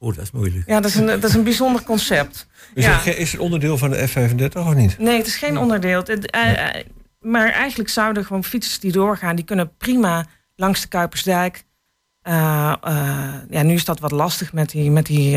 [0.00, 0.66] Oeh, dat is moeilijk.
[0.68, 2.46] Ja, dat is een, dat is een bijzonder concept.
[2.74, 2.92] Is, Ja.
[2.92, 4.98] het, ge- is het onderdeel van de F35 of niet?
[4.98, 5.98] Nee, het is geen onderdeel.
[6.04, 6.84] Het, eh, eh,
[7.20, 11.64] maar eigenlijk zouden gewoon fietsers die doorgaan, die kunnen prima langs de Kuipersdijk.
[12.22, 12.32] Eh,
[13.50, 15.36] ja, nu is dat wat lastig met die, met die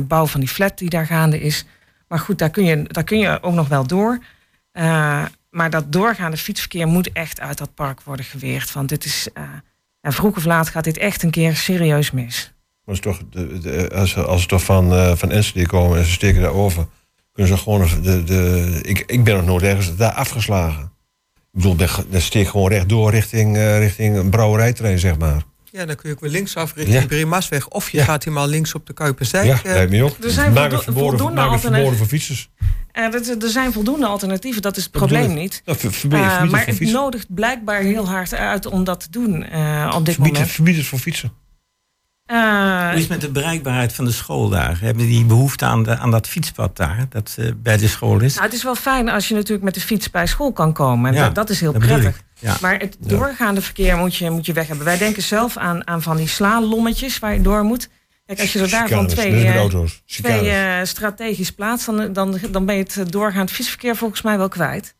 [0.00, 1.64] bouw van die flat die daar gaande is.
[2.12, 4.18] Maar goed, daar kun je, daar kun je ook nog wel door.
[4.72, 8.72] Eh, maar dat doorgaande fietsverkeer moet echt uit dat park worden geweerd.
[8.72, 9.42] Want dit is, eh,
[10.02, 12.52] vroeg of laat gaat dit echt een keer serieus mis.
[12.84, 16.42] Maar toch de, als, als ze toch van, eh van Enschede komen en ze steken
[16.42, 16.86] daarover,
[17.32, 17.88] kunnen ze gewoon.
[18.02, 20.82] De, de, ik, ik ben nog nooit ergens daar afgeslagen.
[21.34, 25.42] Ik bedoel, daar steek gewoon rechtdoor richting, eh, richting een brouwerijterrein, zeg maar.
[25.72, 27.06] Ja, dan kun je ook weer linksaf richting Ja.
[27.06, 27.68] Bremasweg.
[27.68, 28.04] Of je Ja.
[28.04, 29.46] gaat helemaal links op de Kuipersdijk.
[29.46, 30.16] Ja, eh, lijkt me ook.
[30.24, 31.96] Er zijn Maak het verboden, voldoende maak het verboden alternatieven.
[31.96, 32.50] voor fietsers.
[32.92, 35.62] En dat- er zijn voldoende alternatieven, dat is het Dat probleem niet.
[35.64, 39.44] Nou, verbied, Eh, verbied maar het nodigt blijkbaar heel hard uit om dat te doen
[39.44, 40.48] eh, op dit moment.
[40.48, 41.32] verbied het voor fietsen.
[42.32, 44.78] Eh, Hoe is het met de bereikbaarheid van de school daar?
[44.80, 48.32] Hebben die behoefte aan, de, aan dat fietspad daar, dat bij de school is?
[48.34, 51.10] nou, het is wel fijn als je natuurlijk met de fiets bij school kan komen.
[51.10, 52.22] En Ja, dat, dat is heel dat prettig.
[52.38, 52.56] Ja.
[52.60, 54.84] Maar het doorgaande verkeer moet je, moet je weg hebben.
[54.86, 57.88] Wij denken zelf aan, aan van die slalommetjes waar je door moet.
[58.26, 59.64] Kijk, als je er daarvan twee, eh,
[60.06, 64.48] twee eh, strategisch plaatst, dan, dan, dan ben je het doorgaand fietsverkeer volgens mij wel
[64.48, 64.94] kwijt.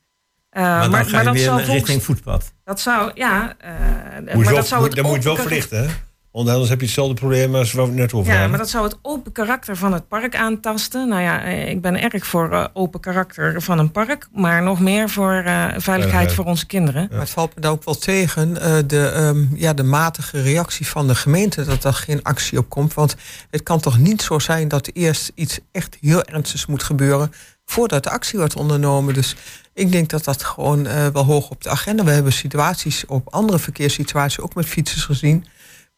[0.50, 2.52] Maar dan ga je dat weer zou volgens- richting voetpad.
[2.64, 3.42] Dat zou, ja.
[3.42, 5.88] Moet je maar wel- dat zou het dan moet je het wel verlichten, hè?
[6.32, 8.50] Want anders heb je hetzelfde probleem als waar we het net over Ja, hadden.
[8.50, 11.08] maar dat zou het open karakter van het park aantasten.
[11.08, 14.28] Nou ja, eh, ik ben erg voor eh, open karakter van een park.
[14.34, 16.32] Maar nog meer voor eh, veiligheid Veiligheid.
[16.32, 17.08] voor onze kinderen.
[17.10, 20.86] Maar het valt me daar ook wel tegen, eh, de, ehm, ja, de matige reactie
[20.86, 22.94] van de gemeente, dat er geen actie op komt.
[22.94, 23.16] Want
[23.50, 27.32] het kan toch niet zo zijn dat eerst iets echt heel ernstigs moet gebeuren
[27.64, 29.14] voordat de actie wordt ondernomen.
[29.14, 29.36] Dus
[29.74, 32.04] ik denk dat dat gewoon eh, wel hoog op de agenda.
[32.04, 35.44] We hebben situaties op andere verkeerssituaties ook met fietsers gezien.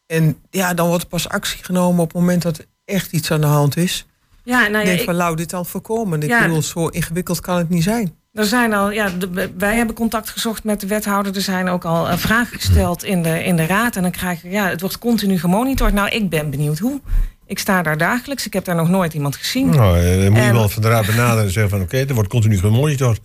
[0.07, 3.31] En ja, dan wordt er pas actie genomen op het moment dat er echt iets
[3.31, 4.05] aan de hand is.
[4.43, 6.21] Ja, nou ik ja, denk ik- van, nou, dit al voorkomen.
[6.21, 6.41] Ik Ja.
[6.41, 8.15] bedoel, zo ingewikkeld kan het niet zijn.
[8.33, 11.35] er zijn al, ja, de- wij hebben contact gezocht met de wethouder.
[11.35, 13.95] Er zijn ook al eh, vragen gesteld in de, in de raad.
[13.95, 15.93] En dan krijg je, ja, het wordt continu gemonitord.
[15.93, 17.01] Nou, ik ben benieuwd hoe.
[17.45, 18.45] Ik sta daar dagelijks.
[18.45, 19.69] Ik heb daar nog nooit iemand gezien.
[19.69, 21.81] Nou, eh, dan moet En- iemand van de raad benaderen en zeggen van...
[21.81, 23.19] oké, er wordt continu gemonitord.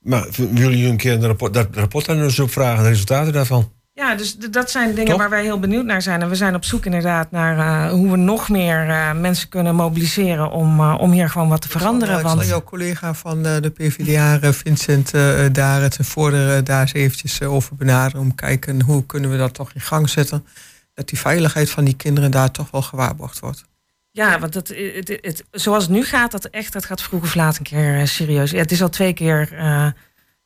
[0.00, 2.82] Maar willen jullie een keer een rapport, dat rapport aan ons opvragen...
[2.82, 3.72] de resultaten daarvan?
[3.94, 6.22] Ja, dus dat zijn dingen waar wij heel benieuwd naar zijn.
[6.22, 9.74] En we zijn op zoek inderdaad naar eh, hoe we nog meer eh, mensen kunnen
[9.74, 12.14] mobiliseren om, eh, om hier gewoon wat te veranderen.
[12.14, 16.80] Ik zal, Want jouw collega van eh, de PvdA, Vincent uh, daar het vorderen daar
[16.80, 18.20] eens eventjes over benaderen.
[18.20, 20.46] Om kijken hoe kunnen we dat toch in gang zetten.
[20.94, 23.64] Dat die veiligheid van die kinderen daar toch wel gewaarborgd wordt.
[24.10, 27.34] ja, want het, het, het, zoals het nu gaat, dat echt, dat gaat vroeg of
[27.34, 28.50] laat een keer serieus.
[28.50, 29.86] Ja, het is al twee keer eh,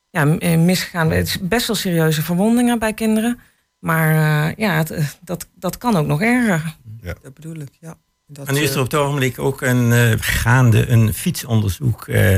[0.09, 1.11] ja, eh, misgegaan.
[1.11, 3.39] Het is best wel serieuze verwondingen bij kinderen.
[3.79, 6.75] Maar eh, ja, het, eh, dat, dat kan ook nog erger.
[7.21, 7.97] Dat bedoel ik, ja.
[8.27, 12.35] Dat, En nu is er op het ogenblik ook een gaande een fietsonderzoek eh,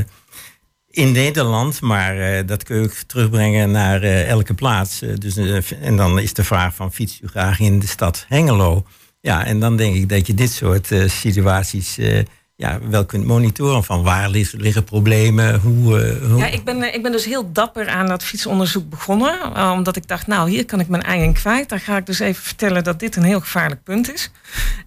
[0.89, 1.81] in Nederland.
[1.81, 4.99] Maar eh, dat kun je ook terugbrengen naar eh, elke plaats.
[4.99, 5.37] Dus,
[5.81, 8.85] en dan is de vraag van fiets u graag in de stad Hengelo?
[9.21, 12.23] Ja, en dan denk ik dat je dit soort eh, situaties eh,
[12.59, 13.83] ja, wel kunt monitoren.
[13.83, 15.59] Van waar lig- liggen problemen?
[15.59, 16.37] Hoe, eh, hoe...
[16.39, 19.39] Ja, ik ben, eh, ik ben dus heel dapper aan dat fietsonderzoek begonnen.
[19.55, 21.69] eh, omdat ik dacht, nou, hier kan ik mijn ei in kwijt.
[21.69, 24.31] Daar ga ik dus even vertellen dat dit een heel gevaarlijk punt is.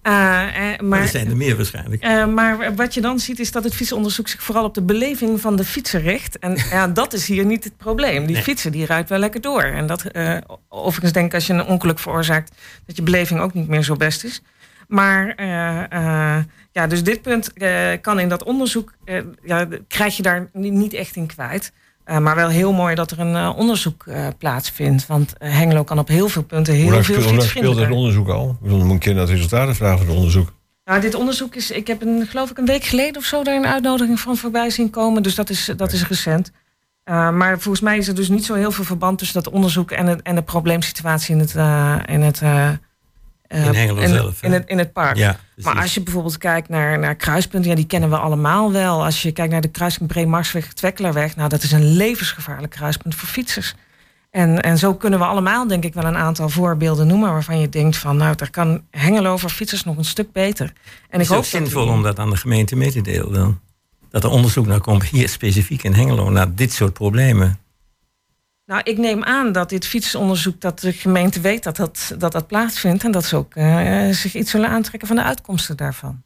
[0.03, 2.27] Eh, maar maar, er zijn er meer waarschijnlijk.
[2.35, 5.57] maar wat je dan ziet is dat het fietsonderzoek zich vooral op de beleving van
[5.57, 6.39] de fietser richt.
[6.39, 8.27] En ja, dat is hier niet het probleem.
[8.27, 8.45] Die Nee.
[8.45, 9.63] fietser die rijdt wel lekker door.
[9.63, 10.05] En dat,
[10.69, 12.53] overigens denk ik als je een ongeluk veroorzaakt...
[12.87, 14.43] dat je beleving ook niet meer zo best is.
[14.93, 18.93] Maar eh, eh, ja, dus dit punt eh, kan in dat onderzoek...
[19.45, 21.73] ja, krijg je daar ni- niet echt in kwijt.
[22.05, 24.05] Maar wel heel mooi dat er een onderzoek
[24.39, 25.07] plaatsvindt.
[25.07, 28.29] Want Hengelo kan op heel veel punten heel veel speel- hoe lang speelt het onderzoek
[28.29, 28.57] al?
[28.61, 30.53] Nog een keer naar het resultaten vragen van het onderzoek.
[30.85, 33.57] Nou, dit onderzoek is, ik heb een, geloof ik een week geleden of zo daar
[33.57, 35.23] een uitnodiging van voorbij zien komen.
[35.23, 36.53] Dus dat is, dat is recent.
[37.05, 40.07] Maar volgens mij is er dus niet zo heel veel verband tussen dat onderzoek en,
[40.07, 41.55] het, en de probleemsituatie in het,
[42.09, 42.41] in het,
[43.53, 44.43] eh, eh, In Hengelo in, zelf?
[44.43, 45.17] In het, in het park.
[45.17, 49.05] Ja, Maar als je bijvoorbeeld kijkt naar, naar kruispunten, ja, die kennen we allemaal wel.
[49.05, 53.29] Als je kijkt naar de kruising Breemarsweg, Twekkelerweg, nou, dat is een levensgevaarlijk kruispunt voor
[53.29, 53.75] fietsers.
[54.31, 57.69] En, en zo kunnen we allemaal, denk ik, wel een aantal voorbeelden noemen waarvan je
[57.69, 60.73] denkt van, nou, daar kan Hengelo voor fietsers nog een stuk beter.
[61.11, 63.61] En is het ook dat zinvol om dat aan de gemeente mee te delen dan?
[64.11, 67.59] Dat er onderzoek naar komt, hier specifiek in Hengelo, naar dit soort problemen.
[68.73, 73.05] Nou, ik neem aan dat dit fietsonderzoek, dat de gemeente weet dat dat, dat, plaatsvindt.
[73.05, 76.23] En dat ze ook eh, zich iets zullen aantrekken van de uitkomsten daarvan.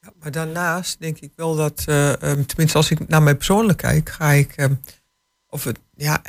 [0.00, 3.78] Ja, maar daarnaast denk ik wel dat, eh, ehm, tenminste als ik naar mij persoonlijk
[3.78, 4.74] kijk, ga ik, ehm,
[5.48, 6.22] of het, ja,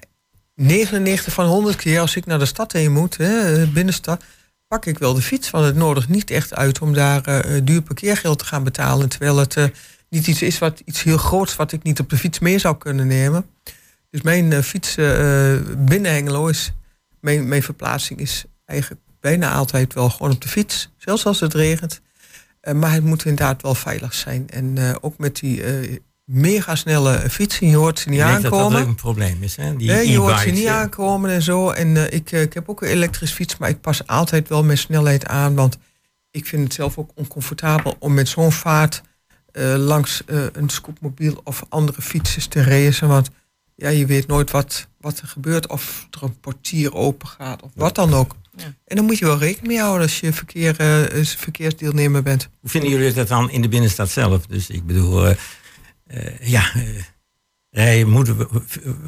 [0.56, 4.24] 99 van 100 keer als ik naar de stad heen moet, hè, de binnenstad,
[4.68, 5.50] pak ik wel de fiets.
[5.50, 9.10] Want het nodigt niet echt uit om daar eh, duur parkeergeld te gaan betalen.
[9.10, 9.66] Terwijl het eh,
[10.10, 12.78] niet iets is wat iets heel groots wat ik niet op de fiets mee zou
[12.78, 13.46] kunnen nemen.
[14.14, 16.72] Dus mijn eh, fiets eh, binnen Hengelo is,
[17.22, 20.90] mijn, mijn verplaatsing is eigenlijk bijna altijd wel gewoon op de fiets.
[20.98, 22.02] Zelfs als het regent.
[22.62, 24.50] Eh, maar het moet inderdaad wel veilig zijn.
[24.50, 28.42] En eh, ook met die eh mega snelle fietsen, je hoort ze niet Ik denk
[28.42, 28.82] dat dat aankomen.
[28.82, 29.56] ook een probleem is.
[29.56, 29.76] Hè?
[29.76, 31.70] Die Nee, je hoort ze niet eh, aankomen en zo.
[31.70, 34.64] En eh, ik, eh, ik heb ook een elektrisch fiets, maar ik pas altijd wel
[34.64, 35.56] mijn snelheid aan.
[35.56, 35.78] Want
[36.32, 39.02] ik vind het zelf ook oncomfortabel om met zo'n vaart
[39.52, 43.08] eh, langs eh, een scootmobiel of andere fietsers te racen.
[43.08, 43.30] Want
[43.76, 45.68] ja, je weet nooit wat, wat er gebeurt.
[45.68, 48.36] Of er een portier open gaat of wat dan ook.
[48.58, 48.74] Ja.
[48.86, 52.50] En dan moet je wel rekening mee houden als je verkeer, eh, als verkeersdeelnemer bent.
[52.60, 54.46] Hoe vinden jullie dat dan in de binnenstad zelf?
[54.46, 55.36] Dus ik bedoel, eh,
[56.08, 56.82] eh, ja, eh,
[57.74, 58.48] rijden moeten we,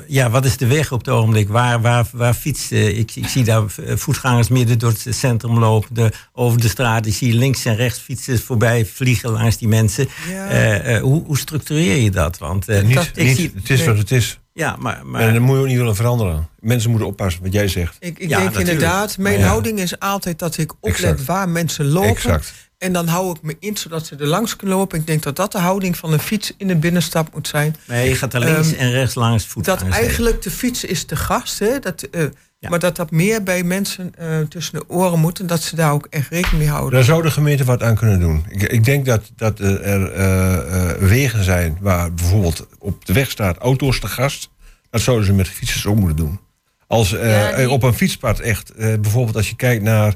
[0.07, 1.47] ja, wat is de weg op het ogenblik?
[1.49, 3.63] Waar, waar, waar fietst eh, ik, ik zie daar
[3.95, 7.05] voetgangers midden door het centrum lopen, de, over de straat.
[7.05, 10.07] Ik zie links en rechts fietsers voorbij vliegen langs die mensen.
[10.29, 10.47] Ja.
[10.47, 12.37] Eh, eh, hoe, hoe structureer je dat?
[12.37, 13.87] Want eh, Niet, ik niet, zie, het is nee.
[13.87, 14.39] wat het is.
[14.57, 16.47] Ja, maar, maar En dat moet je ook niet willen veranderen.
[16.59, 17.95] Mensen moeten oppassen wat jij zegt.
[17.99, 18.69] Ik, ik Ja, denk natuurlijk.
[18.71, 19.45] inderdaad, mijn Ja.
[19.47, 21.25] houding is altijd dat ik oplet Exact.
[21.25, 22.09] waar mensen lopen.
[22.09, 22.53] Exact.
[22.77, 24.99] En dan hou ik me in zodat ze er langs kunnen lopen.
[24.99, 27.75] Ik denk dat dat de houding van een fiets in de binnenstad moet zijn.
[27.87, 29.83] nee, je gaat er links Ehm, en rechts langs Dat voetgangers.
[29.83, 29.93] heen.
[30.05, 31.59] eigenlijk de fiets is de gast.
[31.59, 31.79] Hè?
[31.79, 32.23] Dat, eh,
[32.65, 32.71] Ja.
[32.71, 35.39] Maar dat dat meer bij mensen eh, tussen de oren moet.
[35.39, 36.91] En dat ze daar ook echt rekening mee houden.
[36.93, 38.45] Daar zou de gemeente wat aan kunnen doen.
[38.49, 43.29] Ik, ik denk dat, dat er eh, eh, wegen zijn waar bijvoorbeeld op de weg
[43.29, 44.49] staat auto's te gast.
[44.89, 46.39] Dat zouden ze met fietsers ook moeten doen.
[46.87, 50.13] Als Ja, die- op een fietspad echt, eh, bijvoorbeeld als je kijkt naar,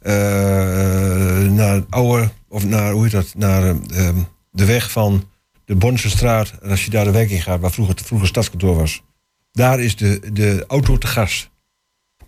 [0.00, 0.12] eh,
[1.50, 3.76] naar het oude, of naar, hoe heet dat, naar eh,
[4.06, 4.16] ehm,
[4.50, 5.28] de weg van
[5.64, 6.52] de Bonse straat.
[6.62, 9.02] En als je daar de wijk in gaat, waar vroeger het vroeger stadskantoor was.
[9.52, 11.50] Daar is de, de auto te gast.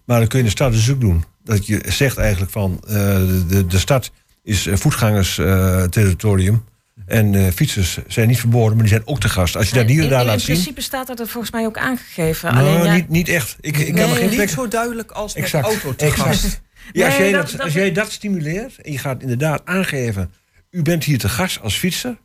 [0.04, 1.24] Maar dan kun je in de stad dus ook doen.
[1.44, 4.10] Dat je zegt eigenlijk van eh, de, de, de stad
[4.42, 6.64] is een voetgangersterritorium.
[7.06, 9.56] en eh, fietsers zijn niet verboden, maar die zijn ook te gast.
[9.56, 10.54] Als je dat in, hier en in, daar in laat zien.
[10.54, 12.54] principe staat dat er volgens mij ook aangegeven.
[12.54, 13.56] Nou, Alleen, ja, niet, niet echt.
[13.60, 14.48] Ik, ik nee, heb er geen niet plek.
[14.48, 15.64] zo duidelijk als met Exact.
[15.66, 16.28] auto te exact.
[16.28, 16.60] gast.
[16.92, 19.62] Ja, als Nee, jij dat- dat, dat- als jij dat stimuleert en je gaat inderdaad
[19.64, 20.30] aangeven...
[20.70, 22.16] u bent hier te gast als fietser,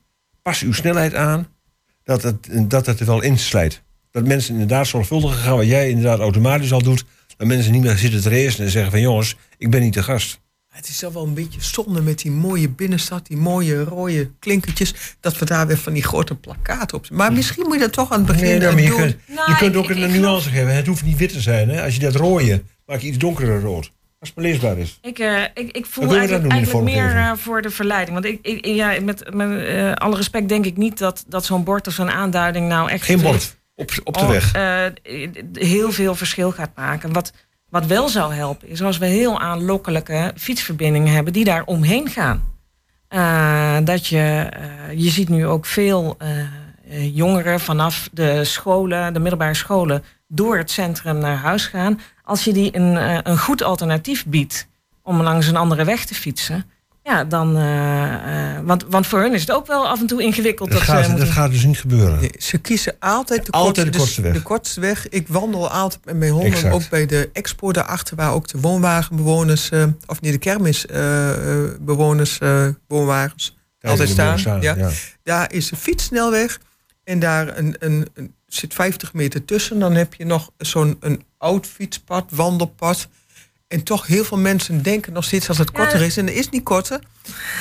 [0.41, 1.47] pas uw snelheid aan...
[2.03, 3.81] dat het, dat het er wel inslijt.
[4.11, 5.55] Dat mensen inderdaad zorgvuldiger gaan...
[5.55, 7.03] wat jij inderdaad automatisch al doet...
[7.39, 10.03] dat mensen niet meer zitten te racen en zeggen van jongens, ik ben niet de
[10.03, 10.39] gast.
[10.67, 14.93] Het is toch wel een beetje zonde met die mooie binnenstad, die mooie rode klinkertjes,
[15.19, 17.09] dat we daar weer van die grote plakkaten op.
[17.09, 18.97] Maar misschien moet je dat toch aan het begin Nee, nou, maar je doen.
[18.97, 20.75] kunt, Nou, je kunt ik- ook ik- een ik nuance geven.
[20.75, 21.69] Het hoeft niet wit te zijn.
[21.69, 21.83] Hè?
[21.83, 23.91] Als je dat rode, maak je iets donkerder rood.
[24.19, 24.99] Als het maar leesbaar is.
[25.01, 28.13] Ik, eh, ik, ik voel eigenlijk, meer eh, voor de verleiding.
[28.13, 31.63] Want ik, ik, ja, met, met eh, alle respect denk ik niet dat, dat zo'n
[31.63, 33.03] bord of zo'n aanduiding nou echt...
[33.05, 33.57] Geen bord.
[33.79, 34.51] Op, op de oh, weg.
[34.53, 34.85] eh,
[35.53, 37.13] heel veel verschil gaat maken.
[37.13, 37.33] Wat,
[37.69, 42.43] wat wel zou helpen is als we heel aanlokkelijke fietsverbindingen hebben die daar omheen gaan.
[43.07, 46.17] Eh, dat je, eh, je ziet nu ook veel
[47.13, 51.99] jongeren vanaf de scholen, de middelbare scholen, door het centrum naar huis gaan.
[52.23, 54.67] Als je die een, een goed alternatief biedt
[55.03, 56.65] om langs een andere weg te fietsen.
[57.09, 57.57] Ja, dan.
[57.57, 60.69] eh, eh, want, want voor hun is het ook wel af en toe ingewikkeld.
[60.69, 62.19] Dat, Dat, ze gaat, moeten- dat gaat dus niet gebeuren.
[62.19, 64.33] Nee, ze kiezen altijd de, Altijd de kortste, kortste weg.
[64.33, 65.09] De kortste weg.
[65.09, 66.73] Ik wandel altijd met mijn honden Exact.
[66.73, 72.67] ook bij de expo daarachter, waar ook de woonwagenbewoners, eh, of niet de kermisbewoners, eh
[72.87, 74.61] woonwagens altijd staan.
[74.61, 74.75] ja.
[74.75, 74.89] ja.
[75.23, 76.59] Daar is een fietssnelweg
[77.03, 79.79] en daar een, een, een, zit 50 meter tussen.
[79.79, 83.07] Dan heb je nog zo'n een oud fietspad, wandelpad.
[83.69, 86.17] En toch heel veel mensen denken nog steeds dat het Ja, korter is.
[86.17, 86.99] En dat is niet korter.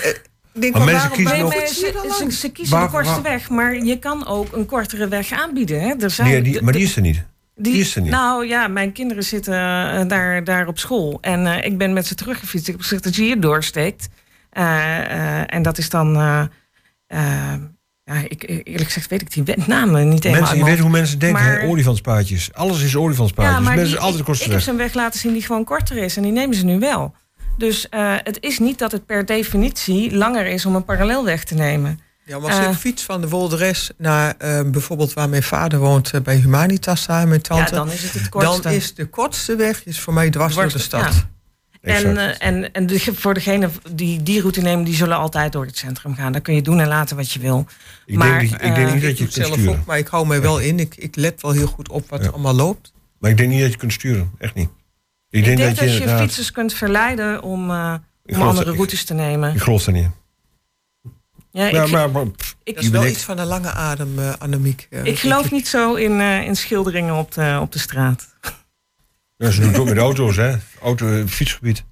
[0.03, 0.09] Eh,
[0.53, 3.15] ik denk, Maar mensen waarom- kiezen nog- maar ze, ze, ze kiezen Waar- de kortste
[3.23, 5.81] waar- weg, maar je kan ook een kortere weg aanbieden.
[5.81, 5.95] Hè?
[5.99, 7.25] Er zijn, Nee, die, maar die is er niet.
[7.55, 8.11] die is er niet.
[8.11, 11.19] Nou ja, mijn kinderen zitten eh, daar, daar op school.
[11.21, 12.67] En eh, ik ben met ze teruggefietst.
[12.69, 14.09] Ik heb gezegd dat je hier doorsteekt.
[14.51, 14.99] Eh,
[15.41, 16.17] eh, en dat is dan...
[18.09, 20.79] eh, eh, ja, ik, eerlijk gezegd weet ik die namen niet helemaal Mensen, je weet
[20.79, 22.49] hoe mensen denken, Maar- hè, olifantspaadjes.
[22.53, 23.57] Alles is olifantspaadjes.
[23.57, 25.33] ja, maar mensen die- altijd de ik, kortste ik heb ze een weg laten zien
[25.33, 26.17] die gewoon korter is.
[26.17, 27.15] En die nemen ze nu wel.
[27.57, 31.55] Dus eh, het is niet dat het per definitie langer is om een parallelweg te
[31.55, 32.01] nemen.
[32.25, 32.71] Ja, maar als Eh.
[32.71, 37.07] ik fiets van de Wolderes naar eh, bijvoorbeeld waar mijn vader woont, eh, bij Humanitas
[37.07, 37.71] daar, mijn tante.
[37.75, 38.63] Ja, dan is het het kortste.
[38.63, 41.15] dan is de kortste weg is voor mij dwars door de stad.
[41.15, 41.31] ja.
[41.81, 42.16] En, Exact.
[42.41, 45.76] eh, en, en de- voor degene die die route nemen, die zullen altijd door het
[45.79, 46.33] centrum gaan.
[46.33, 47.66] Dan kun je doen en laten wat je wil.
[48.07, 49.83] ik, maar, denk, ik denk eh, niet dat je kunt zelf sturen.
[49.87, 50.79] maar ik hou mij wel in.
[50.79, 52.26] Ik, ik let wel heel goed op wat Ja.
[52.26, 52.93] er allemaal loopt.
[53.18, 54.31] Maar ik denk niet dat je kunt sturen.
[54.39, 54.68] Echt niet.
[55.31, 56.24] Ik Ik denk, denk, dat je dat je inderdaad...
[56.24, 59.55] fietsers kunt verleiden om, eh, om andere routes te nemen.
[59.55, 60.09] Ik geloof dat niet.
[61.51, 64.18] Ja, ik, maar, maar, maar, pff, ik, Dat is wel iets van een lange adem,
[64.18, 64.89] eh Annemiek.
[65.03, 68.29] ik geloof niet zo in, eh, in schilderingen op de, op de straat.
[69.39, 70.57] Ja, ze doen het ook met auto's, hè.
[70.82, 71.84] Auto, fietsgebied.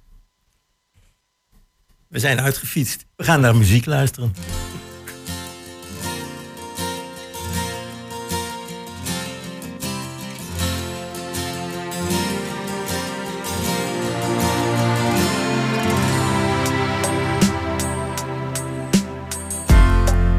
[2.07, 3.05] We zijn uitgefietst.
[3.15, 4.33] We gaan naar muziek luisteren.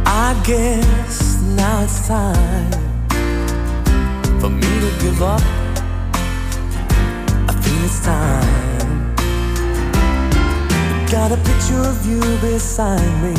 [0.07, 2.71] I guess now it's time
[4.41, 5.58] for me to give up.
[7.91, 9.17] It's time.
[11.11, 13.35] Got a picture of you beside me.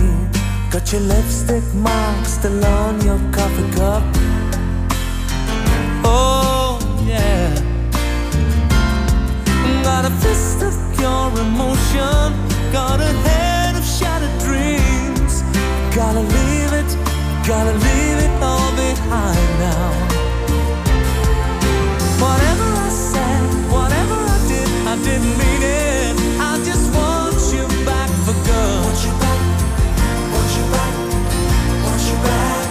[0.72, 4.02] Got your lipstick mark still on your coffee cup.
[6.04, 7.54] Oh, yeah.
[9.84, 12.34] Got a fist of pure emotion.
[12.74, 15.44] Got a head of shattered dreams.
[15.94, 16.90] Gotta leave it,
[17.46, 20.09] gotta leave it all behind now.
[26.42, 28.10] I just want you back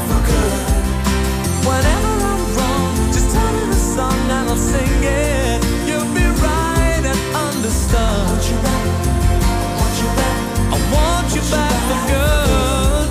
[0.09, 0.67] for good.
[1.67, 3.31] Whenever I'm wrong, just
[3.71, 5.61] the song and I'll sing it.
[5.89, 7.21] You'll be right and
[10.75, 13.09] I want you back for good.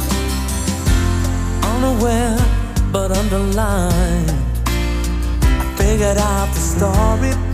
[1.74, 2.38] Unaware
[2.92, 4.32] but underlined.
[4.66, 7.47] I figured out the story.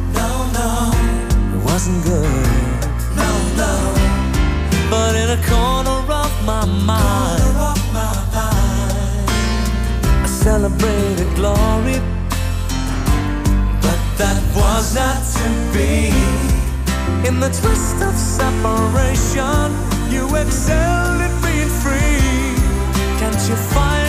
[1.73, 2.45] No, no, it wasn't good.
[3.15, 3.93] No, no.
[4.91, 7.41] But in a corner of my mind,
[10.21, 11.99] I celebrated glory.
[13.81, 16.13] But that was not to be.
[17.27, 19.71] In the twist of separation,
[20.11, 22.55] you excelled at being free.
[23.17, 24.02] Can't you find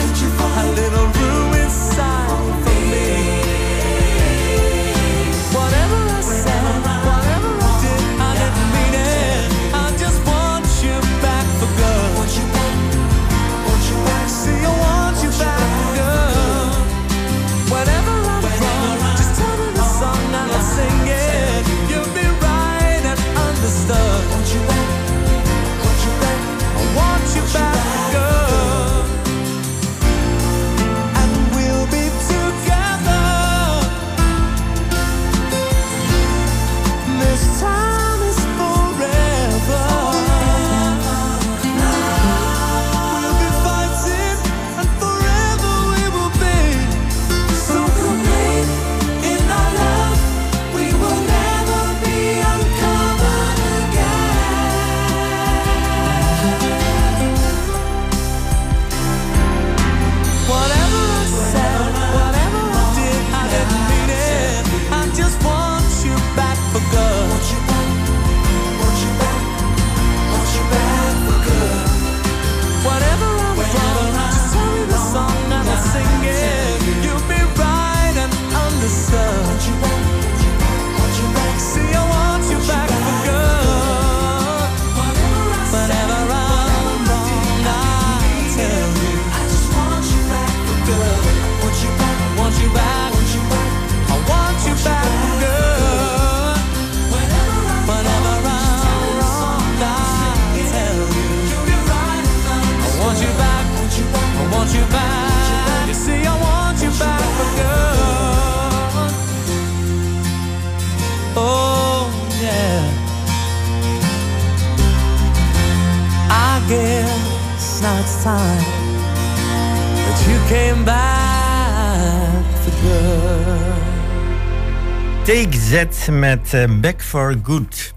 [125.75, 127.93] Z met eh, Back for Good.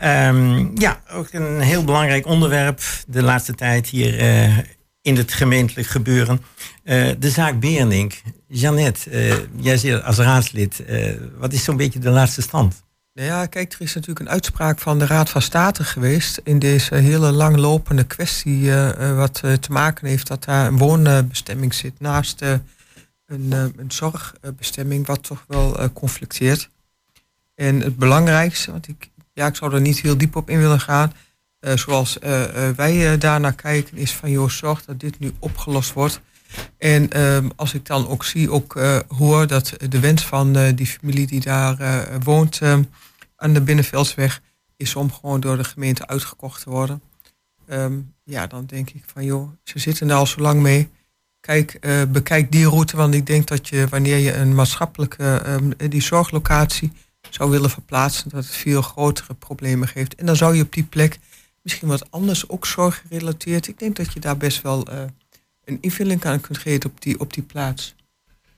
[0.00, 4.58] Ehm, ja, ook een heel belangrijk onderwerp de laatste tijd hier eh,
[5.02, 6.40] in het gemeentelijk gebeuren.
[6.82, 8.22] Eh, de zaak Beernink.
[8.48, 10.82] Jeannette, jij zit als raadslid.
[11.38, 12.82] wat is zo'n beetje de laatste stand?
[13.12, 16.58] Nou ja, kijk, er is natuurlijk een uitspraak van de Raad van State geweest in
[16.58, 18.72] deze hele langlopende kwestie,
[19.14, 22.40] wat te maken heeft dat daar een woonbestemming zit naast
[23.26, 26.68] een, een zorgbestemming, wat toch wel conflicteert.
[27.56, 30.80] En het belangrijkste, want ik, ja, ik zou er niet heel diep op in willen
[30.80, 31.12] gaan,
[31.58, 36.20] eh, zoals eh, wij daarnaar kijken, is van joh, zorg dat dit nu opgelost wordt.
[36.78, 41.26] En ehm, als ik dan ook zie, ook hoor dat de wens van die familie
[41.26, 42.82] die daar woont ehm,
[43.36, 44.42] aan de Binnenveldsweg,
[44.76, 47.02] is om gewoon door de gemeente uitgekocht te worden.
[47.66, 50.88] Ehm, ja, dan denk ik van joh, ze zitten er al zo lang mee.
[51.40, 51.78] Kijk,
[52.08, 55.42] bekijk die route, want ik denk dat je wanneer je een maatschappelijke,
[55.88, 56.92] die zorglocatie
[57.30, 60.14] zou willen verplaatsen, dat het veel grotere problemen geeft.
[60.14, 61.18] En dan zou je op die plek
[61.62, 63.68] misschien wat anders, ook zorggerelateerd.
[63.68, 65.02] Ik denk dat je daar best wel eh,
[65.64, 67.94] een invulling aan kunt geven op die, op die plaats.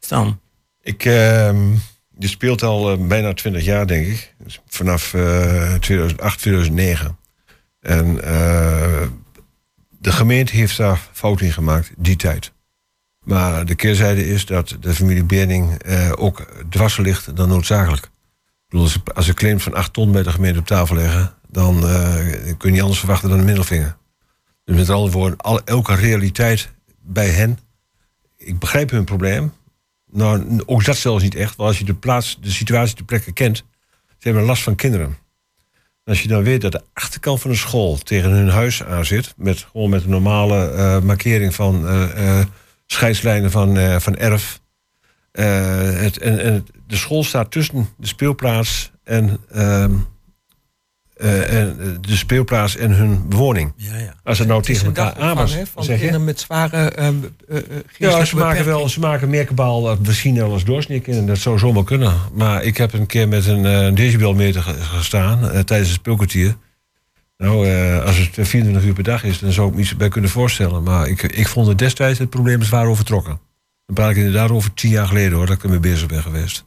[0.00, 0.40] Stan.
[0.82, 1.72] Ik, ehm,
[2.18, 4.34] je speelt al eh, bijna 20 jaar, denk ik.
[4.38, 7.16] Dus vanaf eh, 2008, 2009.
[7.80, 9.06] En eh,
[9.98, 12.52] de gemeente heeft daar fout in gemaakt, die tijd.
[13.24, 18.10] Maar de keerzijde is dat de familie Bering eh, ook dwars ligt dan noodzakelijk.
[18.68, 22.14] Bedoel, als ze claims van 8 ton bij de gemeente op tafel leggen, dan eh,
[22.56, 23.96] kun je niet anders verwachten dan een middelvinger.
[24.64, 26.70] Dus met andere woorden, elke realiteit
[27.02, 27.58] bij hen.
[28.36, 29.52] Ik begrijp hun probleem.
[30.10, 31.56] Nou, ook dat zelfs niet echt.
[31.56, 33.56] Want als je de plaats, de situatie, de plekken kent,
[34.06, 35.06] ze hebben last van kinderen.
[35.06, 39.04] En als je dan weet dat de achterkant van de school tegen hun huis aan
[39.04, 42.40] zit, met, gewoon met een normale eh, markering van eh,
[42.86, 44.60] scheidslijnen van, van erf.
[45.32, 49.93] Het, en, en de school staat tussen de speelplaats en, ehm,
[51.16, 53.72] eh, en eh, de speelplaats en hun woning.
[53.76, 54.14] Ja, ja.
[54.24, 56.18] Als het nou tegen elkaar aan was, zeg je?
[56.18, 57.09] met zware eh,
[57.97, 61.12] Ja, ze maken wel, ze maken merkbaal dat misschien wel eens doorsnikken.
[61.14, 62.14] En dat zou zomaar kunnen.
[62.32, 66.57] Maar ik heb een keer met een decibelmeter ge- gestaan tijdens het speelkwartier.
[67.36, 67.68] Nou,
[68.03, 70.82] als het 24 uur per dag is, dan zou ik me iets bij kunnen voorstellen.
[70.82, 73.41] Maar ik, ik vond het destijds het probleem zwaar overtrokken.
[73.86, 76.64] Dan praat ik inderdaad over tien jaar geleden hoor, dat ik ermee bezig ben geweest.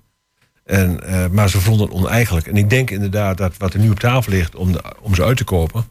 [0.64, 2.48] En, eh, maar ze vonden het oneigenlijk.
[2.48, 5.24] En ik denk inderdaad dat wat er nu op tafel ligt om, de- om ze
[5.24, 5.86] uit te kopen.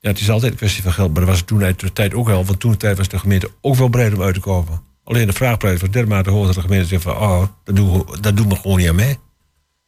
[0.00, 1.10] Ja, het is altijd een kwestie van geld.
[1.12, 2.44] Maar dat was toen uit de tijd ook wel.
[2.44, 4.80] Want toen de tijd was de gemeente ook wel bereid om uit te kopen.
[5.04, 7.16] Alleen de vraagprijs was dermate hoog dat de gemeente zegt van...
[7.16, 9.16] oh, dat doen we, dat doen we gewoon niet aan mee.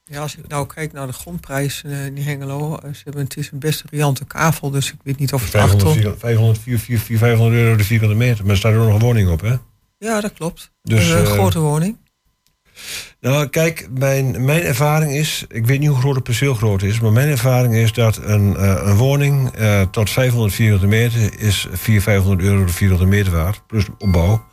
[0.05, 3.37] Ja, als ik nou kijk naar de grondprijs eh, in Hengelo, eh, ze hebben, het
[3.37, 5.93] is een best riante kavel, dus ik weet niet of het 8 ton...
[5.93, 8.43] 500, 500, 400, 400, 500 euro de vierkante meter.
[8.43, 9.55] Maar er staat er nog een woning op, hè?
[9.99, 10.71] Ja, dat klopt.
[10.83, 11.97] Dus, een grote woning.
[13.21, 15.45] Nou, kijk, mijn, mijn ervaring is...
[15.49, 17.01] Ik weet niet hoe groot het perceel groot is...
[17.01, 21.41] maar mijn ervaring is dat een, eh, een woning eh, tot 500 vierkante meter...
[21.41, 24.45] is 400, 500 euro de vierkante meter waard, plus opbouw.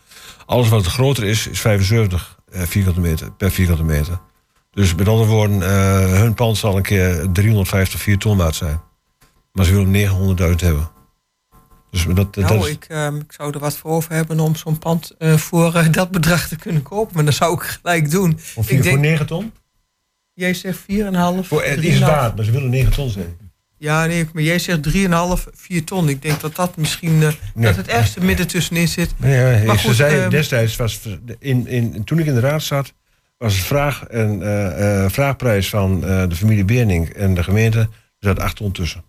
[0.45, 4.19] Alles wat groter is, is 75 eh, vierkante meter, per vierkante meter.
[4.71, 5.61] Dus met andere woorden,
[6.19, 8.81] hun pand zal een keer 350, 4 ton waard zijn.
[9.51, 10.89] Maar ze willen 900.000 hebben.
[11.91, 14.55] Dus dat, dat Nou, is, ik, ehm, ik zou er wat voor over hebben om
[14.55, 17.15] zo'n pand eh, voor eh, dat bedrag te kunnen kopen.
[17.15, 18.39] Maar dat zou ik gelijk doen.
[18.39, 19.51] voor, ik vier, denk- voor 9 ton?
[20.33, 21.47] Jij zegt 4,5.
[21.47, 21.83] Voor, het 3,5.
[21.93, 23.35] is waard, maar ze willen 9 ton zijn.
[23.77, 26.09] Ja, nee, maar jij zegt 3,5, 4 ton.
[26.09, 27.65] Ik denk dat dat misschien eh, Nee.
[27.65, 29.13] dat het ergste midden tussenin zit.
[29.21, 30.99] Ja, Maar ze goed, zei, ehm, destijds was
[31.39, 32.93] in, in, toen ik in de raad zat,
[33.37, 37.79] was het vraag en eh, eh, vraagprijs van eh, de familie Beerning en de gemeente
[37.79, 39.03] er zat 8 ton tussen.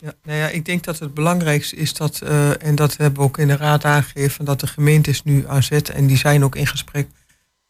[0.00, 3.26] Ja, nou ja, ik denk dat het belangrijkste is dat, eh, en dat hebben we
[3.28, 6.56] ook in de raad aangegeven, dat de gemeentes nu aan zet en die zijn ook
[6.56, 7.08] in gesprek.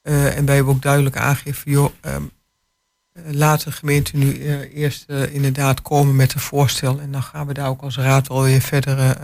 [0.03, 2.23] Eh, en wij hebben ook duidelijk aangegeven, joh, ehm,
[3.13, 4.43] eh, laat de gemeente nu
[4.75, 8.43] eerst inderdaad komen met een voorstel en dan gaan we daar ook als raad wel
[8.43, 9.17] weer verder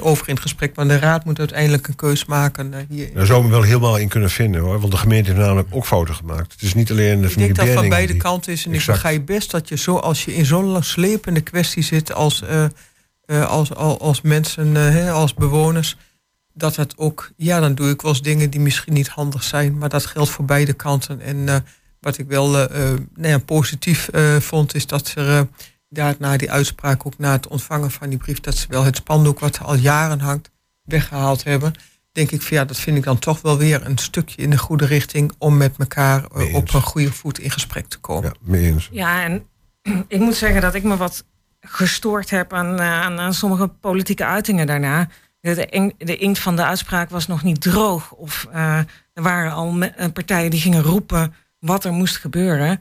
[0.00, 0.76] over in het gesprek.
[0.76, 2.74] Maar de raad moet uiteindelijk een keus maken.
[2.74, 3.14] eh, hier.
[3.14, 4.80] Daar zou ik me wel helemaal in kunnen vinden hoor.
[4.80, 6.52] Want de gemeente heeft namelijk ook fouten gemaakt.
[6.52, 8.64] Het is niet alleen de Ik familie denk dat van beide die- kanten is.
[8.66, 8.88] En Exact.
[8.98, 12.64] ik begrijp best dat je zo, als je in zo'n slepende kwestie zit als, eh,
[13.24, 15.96] eh, als, als, als mensen, hè, als bewoners,
[16.54, 19.78] dat het ook, ja, dan doe ik wel eens dingen die misschien niet handig zijn.
[19.78, 21.20] Maar dat geldt voor beide kanten.
[21.20, 21.64] En
[22.00, 24.08] wat ik wel nou ja, positief
[24.38, 25.46] vond, is dat er
[25.92, 28.84] eh, daar na die uitspraak, ook na het ontvangen van die brief, dat ze wel
[28.84, 30.50] het spandoek wat al jaren hangt,
[30.82, 31.74] weggehaald hebben.
[32.12, 34.58] Denk ik van ja, dat vind ik dan toch wel weer een stukje in de
[34.58, 38.32] goede richting om met elkaar eh, op een goede voet in gesprek te komen.
[38.32, 38.88] Ja, mee eens.
[38.92, 39.46] Ja, en
[40.08, 41.24] ik moet zeggen dat ik me wat
[41.60, 45.08] gestoord heb aan, eh, aan, aan sommige politieke uitingen daarna.
[45.40, 48.12] De, de inkt van de uitspraak was nog niet droog.
[48.12, 48.78] Of eh,
[49.12, 49.78] er waren al
[50.12, 52.80] partijen die gingen roepen wat er moest gebeuren.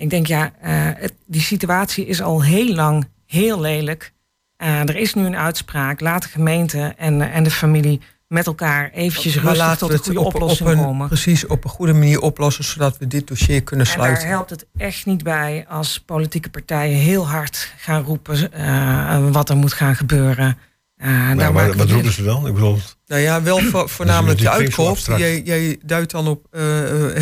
[0.00, 0.70] Ik denk, ja, eh,
[1.02, 4.12] het- die situatie is al heel lang heel lelijk.
[4.56, 6.00] Eh, er is nu een uitspraak.
[6.00, 9.90] Laat de gemeente en, eh, en de familie met elkaar eventjes Maar rustig laten tot
[9.92, 11.06] een goede op, oplossing op een, komen.
[11.08, 14.28] precies op een goede manier oplossen, zodat we dit dossier kunnen En daar sluiten.
[14.28, 19.56] helpt het echt niet bij als politieke partijen heel hard gaan roepen eh, wat er
[19.56, 20.58] moet gaan gebeuren.
[20.96, 22.46] Daar Maar, maar wat roepen ze dan?
[22.46, 24.96] Ik bedoel, Nou ja, wel vo- voornamelijk de uitkoop.
[24.96, 26.60] Jij, jij duidt dan op hè,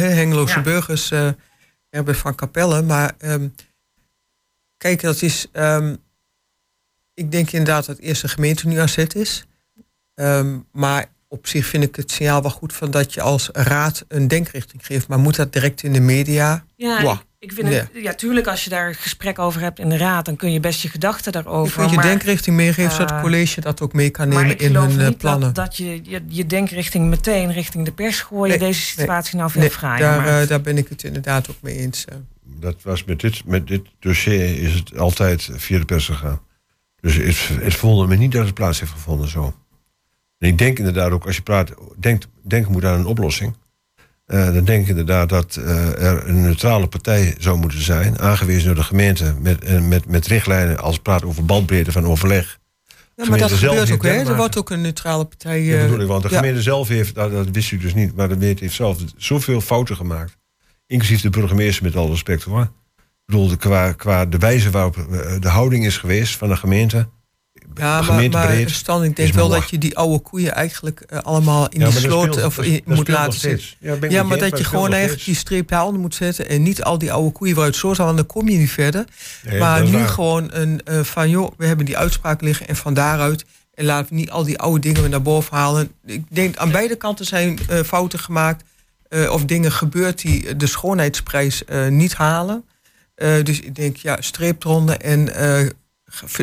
[0.09, 0.61] Hengeloze Ja.
[0.63, 1.13] burgers,
[1.91, 2.83] Herbert van Capelle.
[2.83, 3.49] Maar ehm,
[4.77, 5.47] kijk, dat is...
[5.53, 5.97] ehm,
[7.15, 9.47] ik denk inderdaad dat eerst de gemeente nu aan zet is.
[10.15, 14.05] Ehm, maar op zich vind ik het signaal wel goed van dat je als raad
[14.09, 15.09] een denkrichting geeft.
[15.09, 16.65] Maar moet dat direct in de media?
[16.77, 17.23] Ja.
[17.39, 20.37] Ik, vind het, ja, tuurlijk, als je daar gesprek over hebt in de raad, dan
[20.37, 21.77] kun je best je gedachten Je daarover.
[21.79, 24.51] kunt je maar, denkrichting meegeven, zodat eh, het college dat ook mee kan maar nemen
[24.53, 25.55] ik in hun eh, niet plannen.
[25.55, 29.51] Dat, dat je, je je denkrichting meteen richting de pers gooien, Nee, deze situatie nou
[29.51, 30.43] veel Nee, fraaier daar, maakt.
[30.43, 32.05] eh, daar ben ik het inderdaad ook mee eens.
[32.05, 32.15] eh.
[32.61, 36.41] dat was met dit, met dit dossier is het altijd via de pers gegaan.
[37.01, 39.55] Dus het, het voelde me niet dat het plaats heeft gevonden zo.
[40.39, 43.57] En ik denk inderdaad ook, als je praat, denkt, denken moet aan een oplossing.
[44.29, 48.65] Eh, dan denk ik inderdaad dat eh, er een neutrale partij zou moeten zijn, aangewezen
[48.67, 52.59] door de gemeente, met, eh, met, met richtlijnen als het praat over bandbreedte van overleg.
[53.17, 54.11] Ja, maar dat gebeurt ook, hè?
[54.11, 55.67] Er wordt ook een neutrale partij.
[55.71, 56.37] Dat eh, bedoel ik, want de ja.
[56.37, 59.61] gemeente zelf heeft, dat, dat wist u dus niet, maar de gemeente heeft zelf zoveel
[59.61, 60.37] fouten gemaakt.
[60.87, 62.63] Inclusief de burgemeester, met alle respect hoor.
[62.63, 64.95] Ik bedoel, de- qua, qua de wijze waarop
[65.41, 67.09] de houding is geweest van de gemeente.
[67.75, 71.69] Ja, maar, maar Stan, ik denk wel dat je die oude koeien eigenlijk eh, allemaal
[71.69, 73.67] in Ja, die sloot speelt- of in- moet laten zitten.
[73.79, 76.99] Ja, Ja, maar dat je gewoon eigenlijk die streep daaronder moet zetten en niet al
[76.99, 79.05] die oude koeien waaruit zo zijn, want dan kom je niet verder.
[79.45, 80.09] Nee, maar nu waar.
[80.09, 83.45] gewoon een eh, van joh, we hebben die uitspraak liggen en van daaruit
[83.75, 85.91] en laten we niet al die oude dingen weer naar boven halen.
[86.07, 88.65] Ik denk aan beide kanten zijn eh, fouten gemaakt
[89.31, 92.65] of dingen gebeurd die de schoonheidsprijs niet halen.
[93.43, 95.73] Dus ik denk, ja, streep eronder en ge-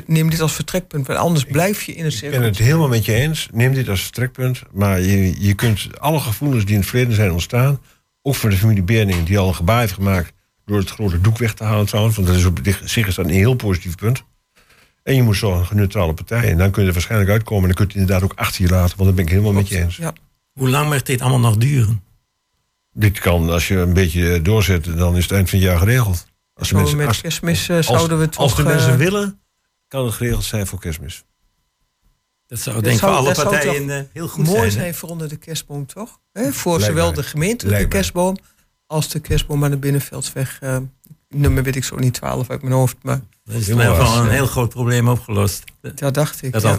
[0.06, 2.40] neem dit als vertrekpunt, want anders blijf je in een Ik cirkel.
[2.40, 3.48] ben het helemaal met je eens.
[3.54, 4.62] Neem dit als vertrekpunt.
[4.72, 7.80] Maar je, je kunt alle gevoelens die in het verleden zijn ontstaan...
[8.22, 10.34] ook voor de familie Berning, die al een gebaar heeft gemaakt...
[10.66, 12.16] door het grote doek weg te halen trouwens.
[12.16, 14.24] Want dat is op zich is dat een heel positief punt.
[15.04, 16.50] En je moet zo'n neutrale partij.
[16.52, 17.70] En dan kun je er waarschijnlijk uitkomen.
[17.70, 18.98] En dan kun je het inderdaad ook achter je laten.
[18.98, 19.96] Want dat ben ik helemaal met je eens.
[19.98, 20.14] Ja.
[20.54, 22.04] Hoe lang mag dit allemaal nog duren?
[22.92, 24.84] Dit kan, als je een beetje eh, doorzet...
[24.98, 26.26] dan is het eind van het jaar geregeld.
[26.54, 28.42] Als de mensen, met als, kerstmis eh, als- zouden we toch...
[28.42, 29.40] als de eh, mensen willen,
[29.96, 31.24] kan het geregeld zijn voor kerstmis.
[32.48, 34.72] Dat zou Dat denk ik voor alle dat zou partijen eh, heel goed mooi zijn.
[34.72, 36.20] zijn, voor onder de kerstboom, toch?
[36.32, 37.16] Hè, voor Lijkt zowel mij.
[37.16, 38.00] de gemeentelijke Lijkt mij.
[38.02, 38.38] kerstboom
[38.88, 40.58] als de kerstboom aan de Binnenveldsweg.
[40.62, 40.78] eh
[41.30, 44.24] nummer weet ik zo niet, 12 uit mijn hoofd, maar Dat is in ieder geval
[44.24, 45.64] een heel groot probleem opgelost.
[45.82, 46.52] dat dacht ik.
[46.52, 46.70] Dat ja.
[46.70, 46.78] al,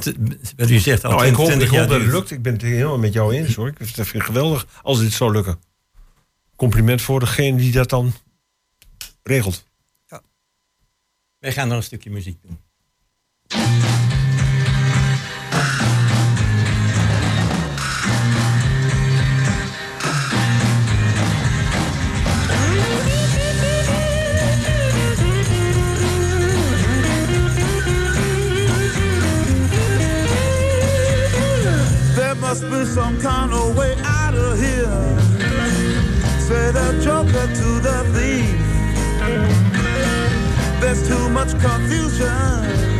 [0.56, 2.30] wat u zegt, al Nou, ik hoop, 20 ik hoop jaar dat het lukt.
[2.30, 3.68] Ik ben het helemaal met jou eens hoor.
[3.68, 5.60] Ik vind het geweldig als dit zou lukken.
[6.56, 8.12] Compliment voor degene die dat dan
[9.22, 9.64] regelt.
[11.38, 12.58] Wij gaan nog een stukje muziek doen.
[13.50, 13.60] There
[32.40, 34.86] must be some kind of way out of here.
[36.40, 38.56] Say the joker to the thief.
[40.80, 42.95] There's too much confusion.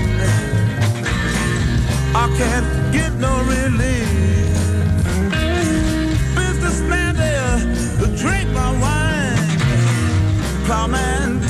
[2.19, 4.09] I can't get no relief.
[6.35, 7.59] Businessman there,
[8.17, 9.37] drink my wine.
[10.65, 11.41] Plowman,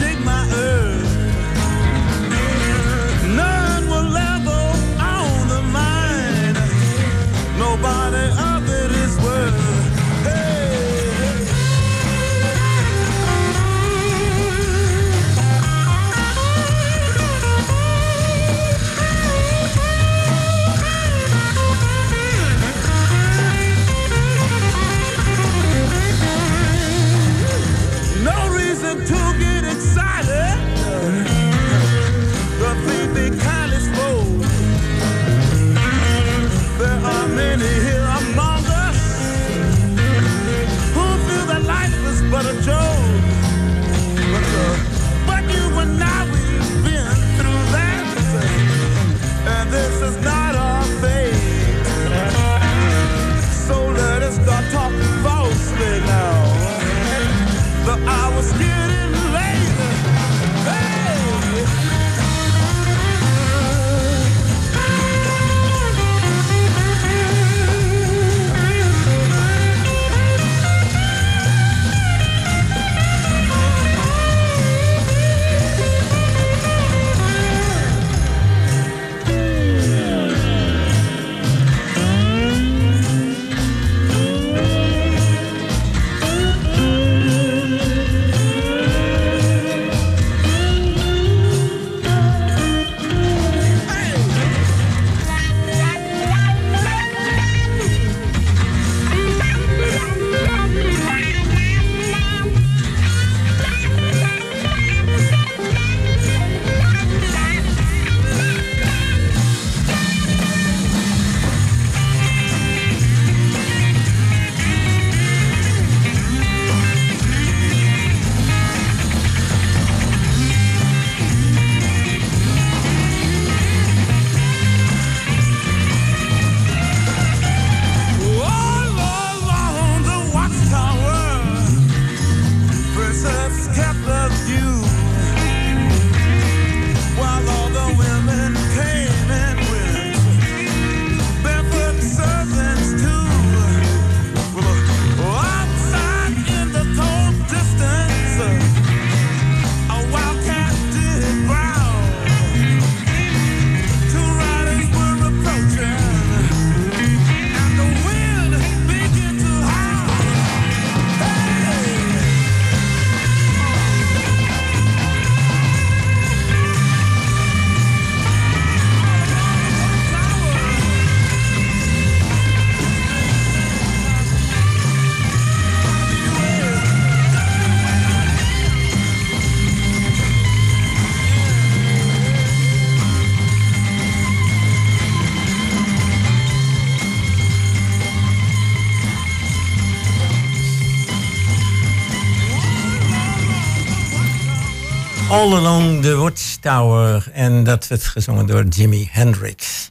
[195.57, 197.31] Along the Watchtower.
[197.33, 199.91] En dat werd gezongen door Jimi Hendrix.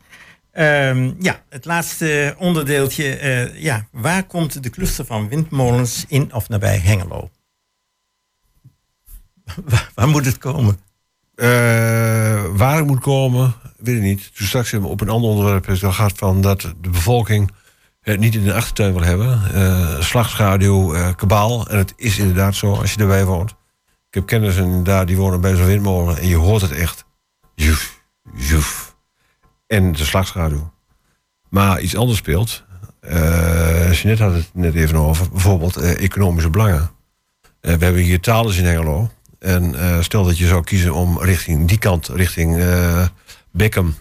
[0.52, 3.16] Ehm, ja, het laatste onderdeeltje.
[3.16, 7.30] eh, ja, waar komt de cluster van windmolens in of nabij Hengelo?
[9.96, 10.80] waar, moet het komen?
[11.36, 11.48] Eh,
[12.56, 14.36] waar het moet komen, weet ik niet.
[14.36, 17.52] Toen straks hebben we op een ander onderwerp is gehad van dat de bevolking
[18.02, 19.54] het niet in de achtertuin wil hebben.
[19.54, 21.68] Eh slagschaduw, kabaal.
[21.68, 23.56] En het is inderdaad zo als je erbij woont.
[24.16, 27.06] Ik heb kennissen inderdaad die wonen bij zo'n windmolen en je hoort het echt.
[27.56, 28.02] Joef,
[28.36, 28.96] joef.
[29.68, 30.72] En de slagschaduw.
[31.50, 32.64] Maar iets anders speelt.
[33.00, 35.30] Eh Jeanette had het net even over.
[35.30, 36.92] Bijvoorbeeld eh, economische belangen.
[37.62, 39.10] Eh, we hebben hier Thales in Hengelo.
[39.40, 42.64] En stel dat je zou kiezen om richting die kant, richting
[43.52, 43.96] Beckham,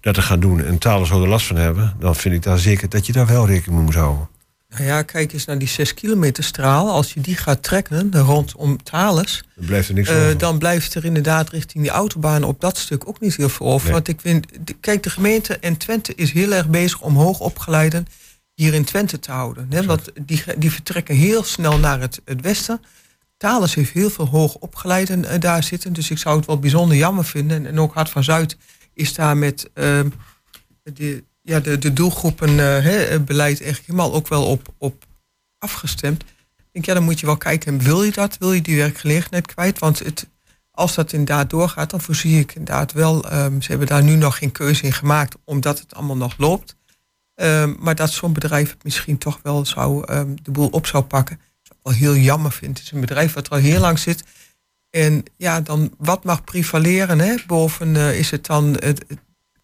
[0.00, 0.64] dat te gaan doen.
[0.64, 1.96] En Thales zou er last van hebben.
[1.98, 4.28] Dan vind ik daar zeker dat je daar wel rekening mee moet houden.
[4.74, 6.90] Nou ja, kijk eens naar die 6 kilometer straal.
[6.90, 11.04] Als je die gaat trekken rondom Thales, Dan blijft er niks eh, dan blijft er
[11.04, 13.84] inderdaad richting die autobaan op dat stuk ook niet heel veel over.
[13.84, 13.94] Nee.
[13.94, 14.46] Want ik vind,
[14.80, 18.06] kijk, de gemeente en Twente is heel erg bezig om hoogopgeleiden
[18.54, 19.66] hier in Twente te houden.
[19.70, 19.84] Hè?
[19.84, 22.80] Want die, die vertrekken heel snel naar het, het westen.
[23.36, 25.92] Thales heeft heel veel hoogopgeleiden eh, daar zitten.
[25.92, 27.56] Dus ik zou het wel bijzonder jammer vinden.
[27.56, 28.56] En, en ook Hart van Zuid
[28.94, 30.08] is daar met ehm,
[30.82, 35.04] de, ja, de, de doelgroepen eh, beleid echt helemaal ook wel op, op
[35.58, 36.22] afgestemd.
[36.22, 38.38] Ik denk, ja, dan moet je wel kijken, wil je dat?
[38.38, 39.78] Wil je die werkgelegenheid kwijt?
[39.78, 40.28] Want het,
[40.70, 43.28] als dat inderdaad doorgaat, dan voorzie ik inderdaad wel...
[43.28, 46.76] ehm, ze hebben daar nu nog geen keuze in gemaakt, omdat het allemaal nog loopt.
[47.34, 51.04] Ehm, maar dat zo'n bedrijf het misschien toch wel zou, ehm, de boel op zou
[51.04, 51.40] pakken.
[51.62, 52.78] Wat ik wel heel jammer vind.
[52.78, 54.24] Het is een bedrijf wat er al heel lang zit.
[54.90, 57.18] En ja, dan wat mag prevaleren?
[57.18, 57.34] Hè?
[57.46, 58.76] Boven eh, is het dan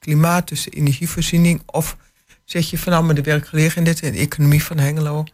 [0.00, 1.62] klimaat, dus de energievoorziening...
[1.66, 1.96] of
[2.44, 5.24] zeg je van nou, maar de werkgelegenheid en de economie van Hengelo...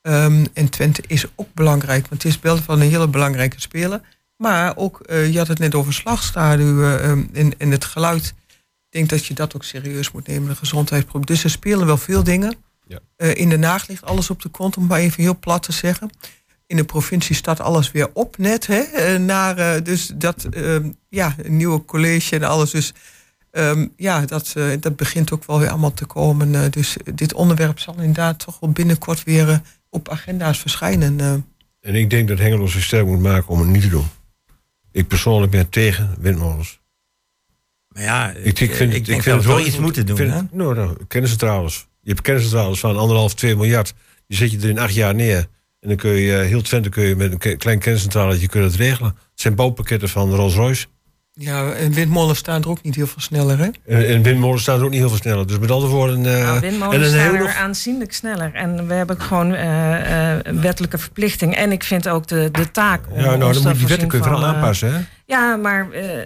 [0.00, 4.00] Ehm, en Twente is ook belangrijk, want het is wel van een hele belangrijke speler.
[4.36, 8.34] Maar ook, eh, je had het net over slagstaduwen ehm, en, en het geluid.
[8.90, 11.26] Ik denk dat je dat ook serieus moet nemen, de gezondheidsprobleem.
[11.26, 12.56] Dus er spelen wel veel dingen.
[12.86, 12.98] Ja.
[13.16, 15.72] Eh, in Den Haag ligt alles op de kont, om maar even heel plat te
[15.72, 16.10] zeggen.
[16.66, 18.66] In de provincie staat alles weer op net.
[18.66, 18.80] Hè?
[18.80, 22.70] eh, Naar, eh, dus dat, ehm, ja, een nieuwe college en alles.
[22.70, 22.92] Dus
[23.58, 26.54] ehm, ja, dat, eh, dat begint ook wel weer allemaal te komen.
[26.54, 29.58] Eh, dus dit onderwerp zal inderdaad toch wel binnenkort weer eh,
[29.90, 31.44] op agenda's verschijnen.
[31.80, 34.06] En ik denk dat Hengelo zich sterk moet maken om het niet te doen.
[34.92, 36.80] Ik persoonlijk ben tegen windmolens.
[37.88, 40.16] Maar ja, Ik, ik, vind, ik ik denk vind dat we wel iets moeten doen.
[40.16, 40.40] Vind hè?
[40.50, 41.88] nou, nou, kerncentrales.
[42.00, 43.94] Je hebt kerncentrales van anderhalf, twee miljard.
[44.26, 45.48] Die zet je er in acht jaar neer.
[45.80, 48.74] En dan kun je heel Twente kun je met een klein kerncentrale je kunt het
[48.74, 49.10] regelen.
[49.10, 50.86] Het zijn bouwpakketten van Rolls-Royce.
[51.40, 53.64] Ja, en windmolens staan er ook niet heel veel sneller, hè?
[53.86, 55.46] En, en windmolens staan er ook niet heel veel sneller.
[55.46, 56.16] Dus met andere woorden...
[56.26, 58.54] eh, Nou, en windmolens een staan heel er nog- aanzienlijk sneller.
[58.54, 61.54] En we hebben gewoon eh, eh, wettelijke verplichting.
[61.56, 63.86] En ik vind ook de, de taak om Ja, nou, dan te moet je die
[63.86, 65.00] wetten voorzien kun je vooral van, eh, aanpassen, hè?
[65.26, 66.24] Ja, maar eh,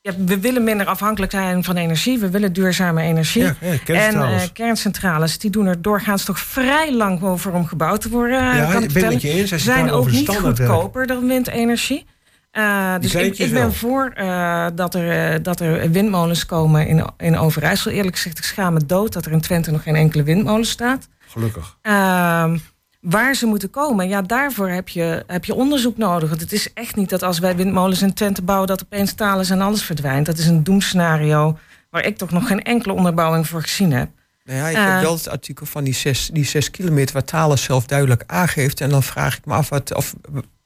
[0.00, 2.18] ja, we willen minder afhankelijk zijn van energie.
[2.18, 3.42] We willen duurzame energie.
[3.42, 4.42] Ja, ja, en kerncentrales.
[4.42, 8.50] eh, kerncentrales die doen er doorgaans toch vrij lang over om gebouwd te worden.
[8.50, 9.50] eh, Ja, kan ik ik ben het je eens.
[9.50, 12.06] Je zijn ook niet goedkoper dan windenergie.
[12.52, 17.38] Eh, dus ik, ben voor eh, dat, er, eh, dat er windmolens komen in, in
[17.38, 17.90] Overijssel.
[17.90, 21.08] Eerlijk gezegd, ik schaam me dood dat er in Twente nog geen enkele windmolen staat.
[21.26, 21.76] Gelukkig.
[21.82, 22.58] Ehm,
[23.00, 26.28] waar ze moeten komen, ja, daarvoor heb je, heb je onderzoek nodig.
[26.28, 28.68] Want het is echt niet dat als wij windmolens in Twente bouwen...
[28.68, 30.26] dat opeens talen en alles verdwijnt.
[30.26, 31.58] Dat is een doemscenario
[31.90, 34.08] waar ik toch nog geen enkele onderbouwing voor gezien heb.
[34.44, 37.12] Nou ja, ik heb wel het artikel van die zes, die zes kilometer...
[37.12, 38.80] waar Thales zelf duidelijk aangeeft.
[38.80, 40.14] En dan vraag ik me af wat, of,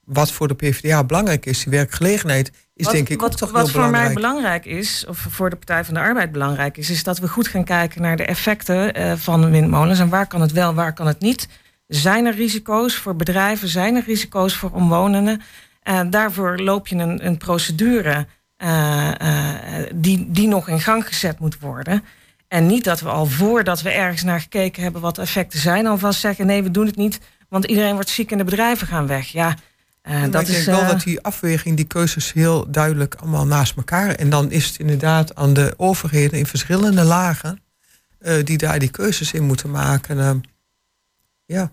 [0.07, 1.63] wat voor de PvdA belangrijk is.
[1.63, 4.13] Die werkgelegenheid is wat, denk ik wat, ook toch wat heel voor belangrijk.
[4.13, 6.89] mij belangrijk is, of voor de Partij van de Arbeid belangrijk is...
[6.89, 9.99] is dat we goed gaan kijken naar de effecten eh, van windmolens...
[9.99, 11.47] en waar kan het wel, waar kan het niet.
[11.87, 13.67] Zijn er risico's voor bedrijven?
[13.67, 15.41] Zijn er risico's voor omwonenden?
[15.81, 18.27] Eh, daarvoor loop je een, een procedure
[18.57, 19.11] eh,
[19.95, 22.03] die, die nog in gang gezet moet worden.
[22.47, 25.87] En niet dat we al voordat we ergens naar gekeken hebben wat de effecten zijn,
[25.87, 29.07] alvast zeggen: nee, we doen het niet, want iedereen wordt ziek en de bedrijven gaan
[29.07, 29.27] weg.
[29.27, 29.55] Ja,
[30.07, 30.65] eh, Maar dat ik denk is.
[30.65, 34.09] wel eh, dat die afweging, die keuzes heel duidelijk allemaal naast elkaar.
[34.09, 37.61] En dan is het inderdaad aan de overheden in verschillende lagen
[38.19, 40.19] eh, die daar die keuzes in moeten maken.
[40.19, 40.31] Eh,
[41.45, 41.69] ja.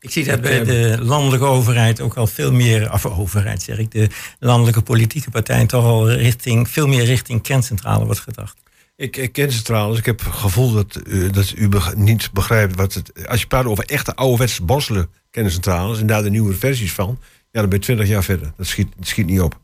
[0.00, 3.90] Ik zie dat bij de landelijke overheid ook al veel meer, of overheid zeg ik,
[3.90, 4.08] de
[4.38, 8.56] landelijke politieke partijen toch al richting, veel meer richting kerncentrale wordt gedacht.
[8.96, 9.98] Ik, ik ken centrales.
[9.98, 13.26] Ik heb het gevoel dat, u- dat u beg- niet begrijpt wat het.
[13.28, 17.18] Als je praat over echte ouderwetse borstelen kerncentrales en daar de nieuwe versies van,
[17.50, 18.52] ja, dan ben je 20 jaar verder.
[18.56, 19.60] Dat schiet, schiet niet op.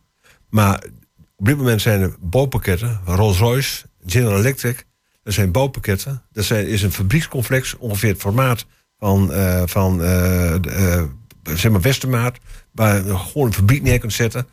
[0.49, 0.85] Maar
[1.37, 4.87] op dit moment zijn er bouwpakketten, Rolls-Royce, General Electric.
[5.23, 6.23] Dat zijn bouwpakketten.
[6.33, 8.67] Dat is een fabriekscomplex, ongeveer het formaat
[8.99, 11.05] van, eh, van eh, eh,
[11.43, 12.39] zeg maar Westermaat,
[12.73, 14.47] waar je gewoon een fabriek neer kunt zetten.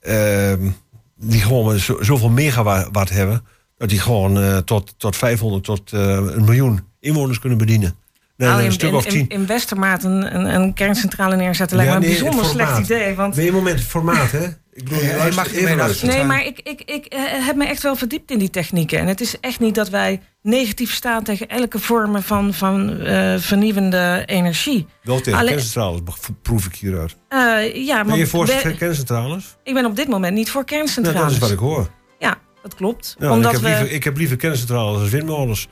[0.00, 0.68] Ehm,
[1.16, 3.44] die gewoon zo, zoveel megawatt hebben,
[3.76, 7.94] dat die gewoon tot, tot 500 tot een miljoen inwoners kunnen bedienen.
[8.36, 9.28] Nee, nou, een in, stuk in, of in, tien.
[9.28, 13.14] in Westermaat een, een, een kerncentrale neerzetten lijkt Ja, me een nee, bijzonder slecht idee.
[13.14, 14.44] Want Nee, moment, het formaat, hè?
[14.72, 16.14] Ik bedoel, Ja, hij luister, mag je even luisteren.
[16.14, 18.98] Nee, maar ik, ik, ik eh, heb me echt wel verdiept in die technieken.
[18.98, 23.34] En het is echt niet dat wij negatief staan tegen elke vorm van, van eh,
[23.38, 24.86] vernieuwende energie.
[25.02, 26.00] Wel tegen Alleen- kerncentrales,
[26.42, 27.16] proef ik hieruit.
[27.28, 27.38] Eh,
[27.86, 29.56] ja, Ben maar je voor we- kerncentrales?
[29.62, 31.22] ik ben op dit moment niet voor Nou, kerncentrales.
[31.22, 31.90] dat is wat ik hoor.
[32.18, 33.16] Ja, dat klopt.
[33.18, 35.68] Ja, Omdat ik, heb we, liever, ik heb liever kerncentrales als windmolens.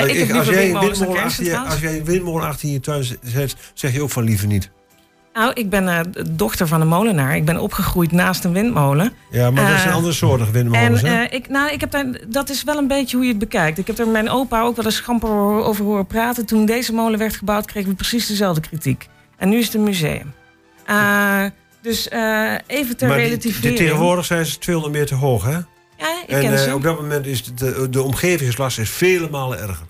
[0.00, 1.70] Ja, ik, als, jij een windmolen achter je, kerncentrales.
[1.72, 4.70] als jij een windmolen achter je tuin zet, zeg je ook van liever niet.
[5.34, 7.36] Nou, ik ben eh, dochter van een molenaar.
[7.36, 9.12] Ik ben opgegroeid naast een windmolen.
[9.30, 11.22] Ja, maar dat Eh, zijn andere soorten windmolens, En hè?
[11.24, 13.78] eh, ik, nou, ik heb daar, dat is wel een beetje hoe je het bekijkt.
[13.78, 15.30] Ik heb er mijn opa ook wel eens schamper
[15.64, 16.46] over horen praten.
[16.46, 19.08] Toen deze molen werd gebouwd, kregen we precies dezelfde kritiek.
[19.36, 20.32] En nu is het een museum.
[20.86, 21.44] Eh,
[21.82, 23.76] dus eh, even ter maar die- relativering.
[23.76, 25.58] die- tegenwoordig zijn ze 200 meter hoog, hè?
[26.08, 26.74] Ja, ik En ken eh, ze.
[26.74, 29.86] op dat moment is de, de, de omgevingslast is vele malen erger.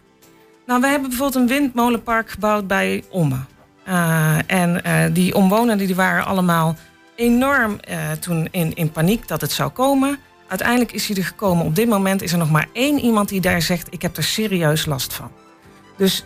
[0.66, 3.36] Nou, we hebben bijvoorbeeld een windmolenpark gebouwd bij Omme.
[3.84, 6.76] Eh, en eh, die omwonenden die waren allemaal
[7.16, 7.80] enorm
[8.20, 10.18] toen in, in paniek dat het zou komen.
[10.48, 11.64] Uiteindelijk is hij er gekomen.
[11.66, 13.86] Op dit moment is er nog maar één iemand die daar zegt...
[13.90, 15.30] ik heb er serieus last van.
[15.96, 16.22] Dus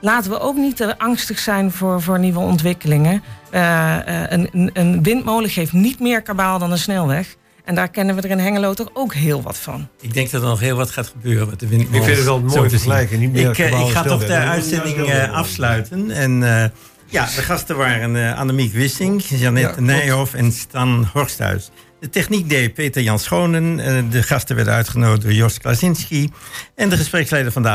[0.00, 3.22] laten we ook niet te angstig zijn voor, voor nieuwe ontwikkelingen.
[3.50, 7.36] Een- een windmolen geeft niet meer kabaal dan een snelweg.
[7.64, 9.88] En daar kennen we er in Hengelo toch ook heel wat van.
[10.00, 11.98] Ik denk dat er nog heel wat gaat gebeuren met de windmolens.
[11.98, 12.70] Ik vind het wel zien.
[12.70, 16.10] vergelijking, niet meer Ik, eh, ik ga toch de uitzending eh, afsluiten.
[16.10, 16.68] En eh,
[17.06, 19.86] ja, de gasten waren eh Annemiek Wissing, Jeannette Ja.
[19.86, 21.70] Nijhoff en Stan Horsthuis.
[22.00, 23.76] De techniek deed Peter Jan Schonen.
[24.10, 26.30] De gasten werden uitgenodigd door Jos Klasinski.
[26.74, 27.70] En de gespreksleider vandaag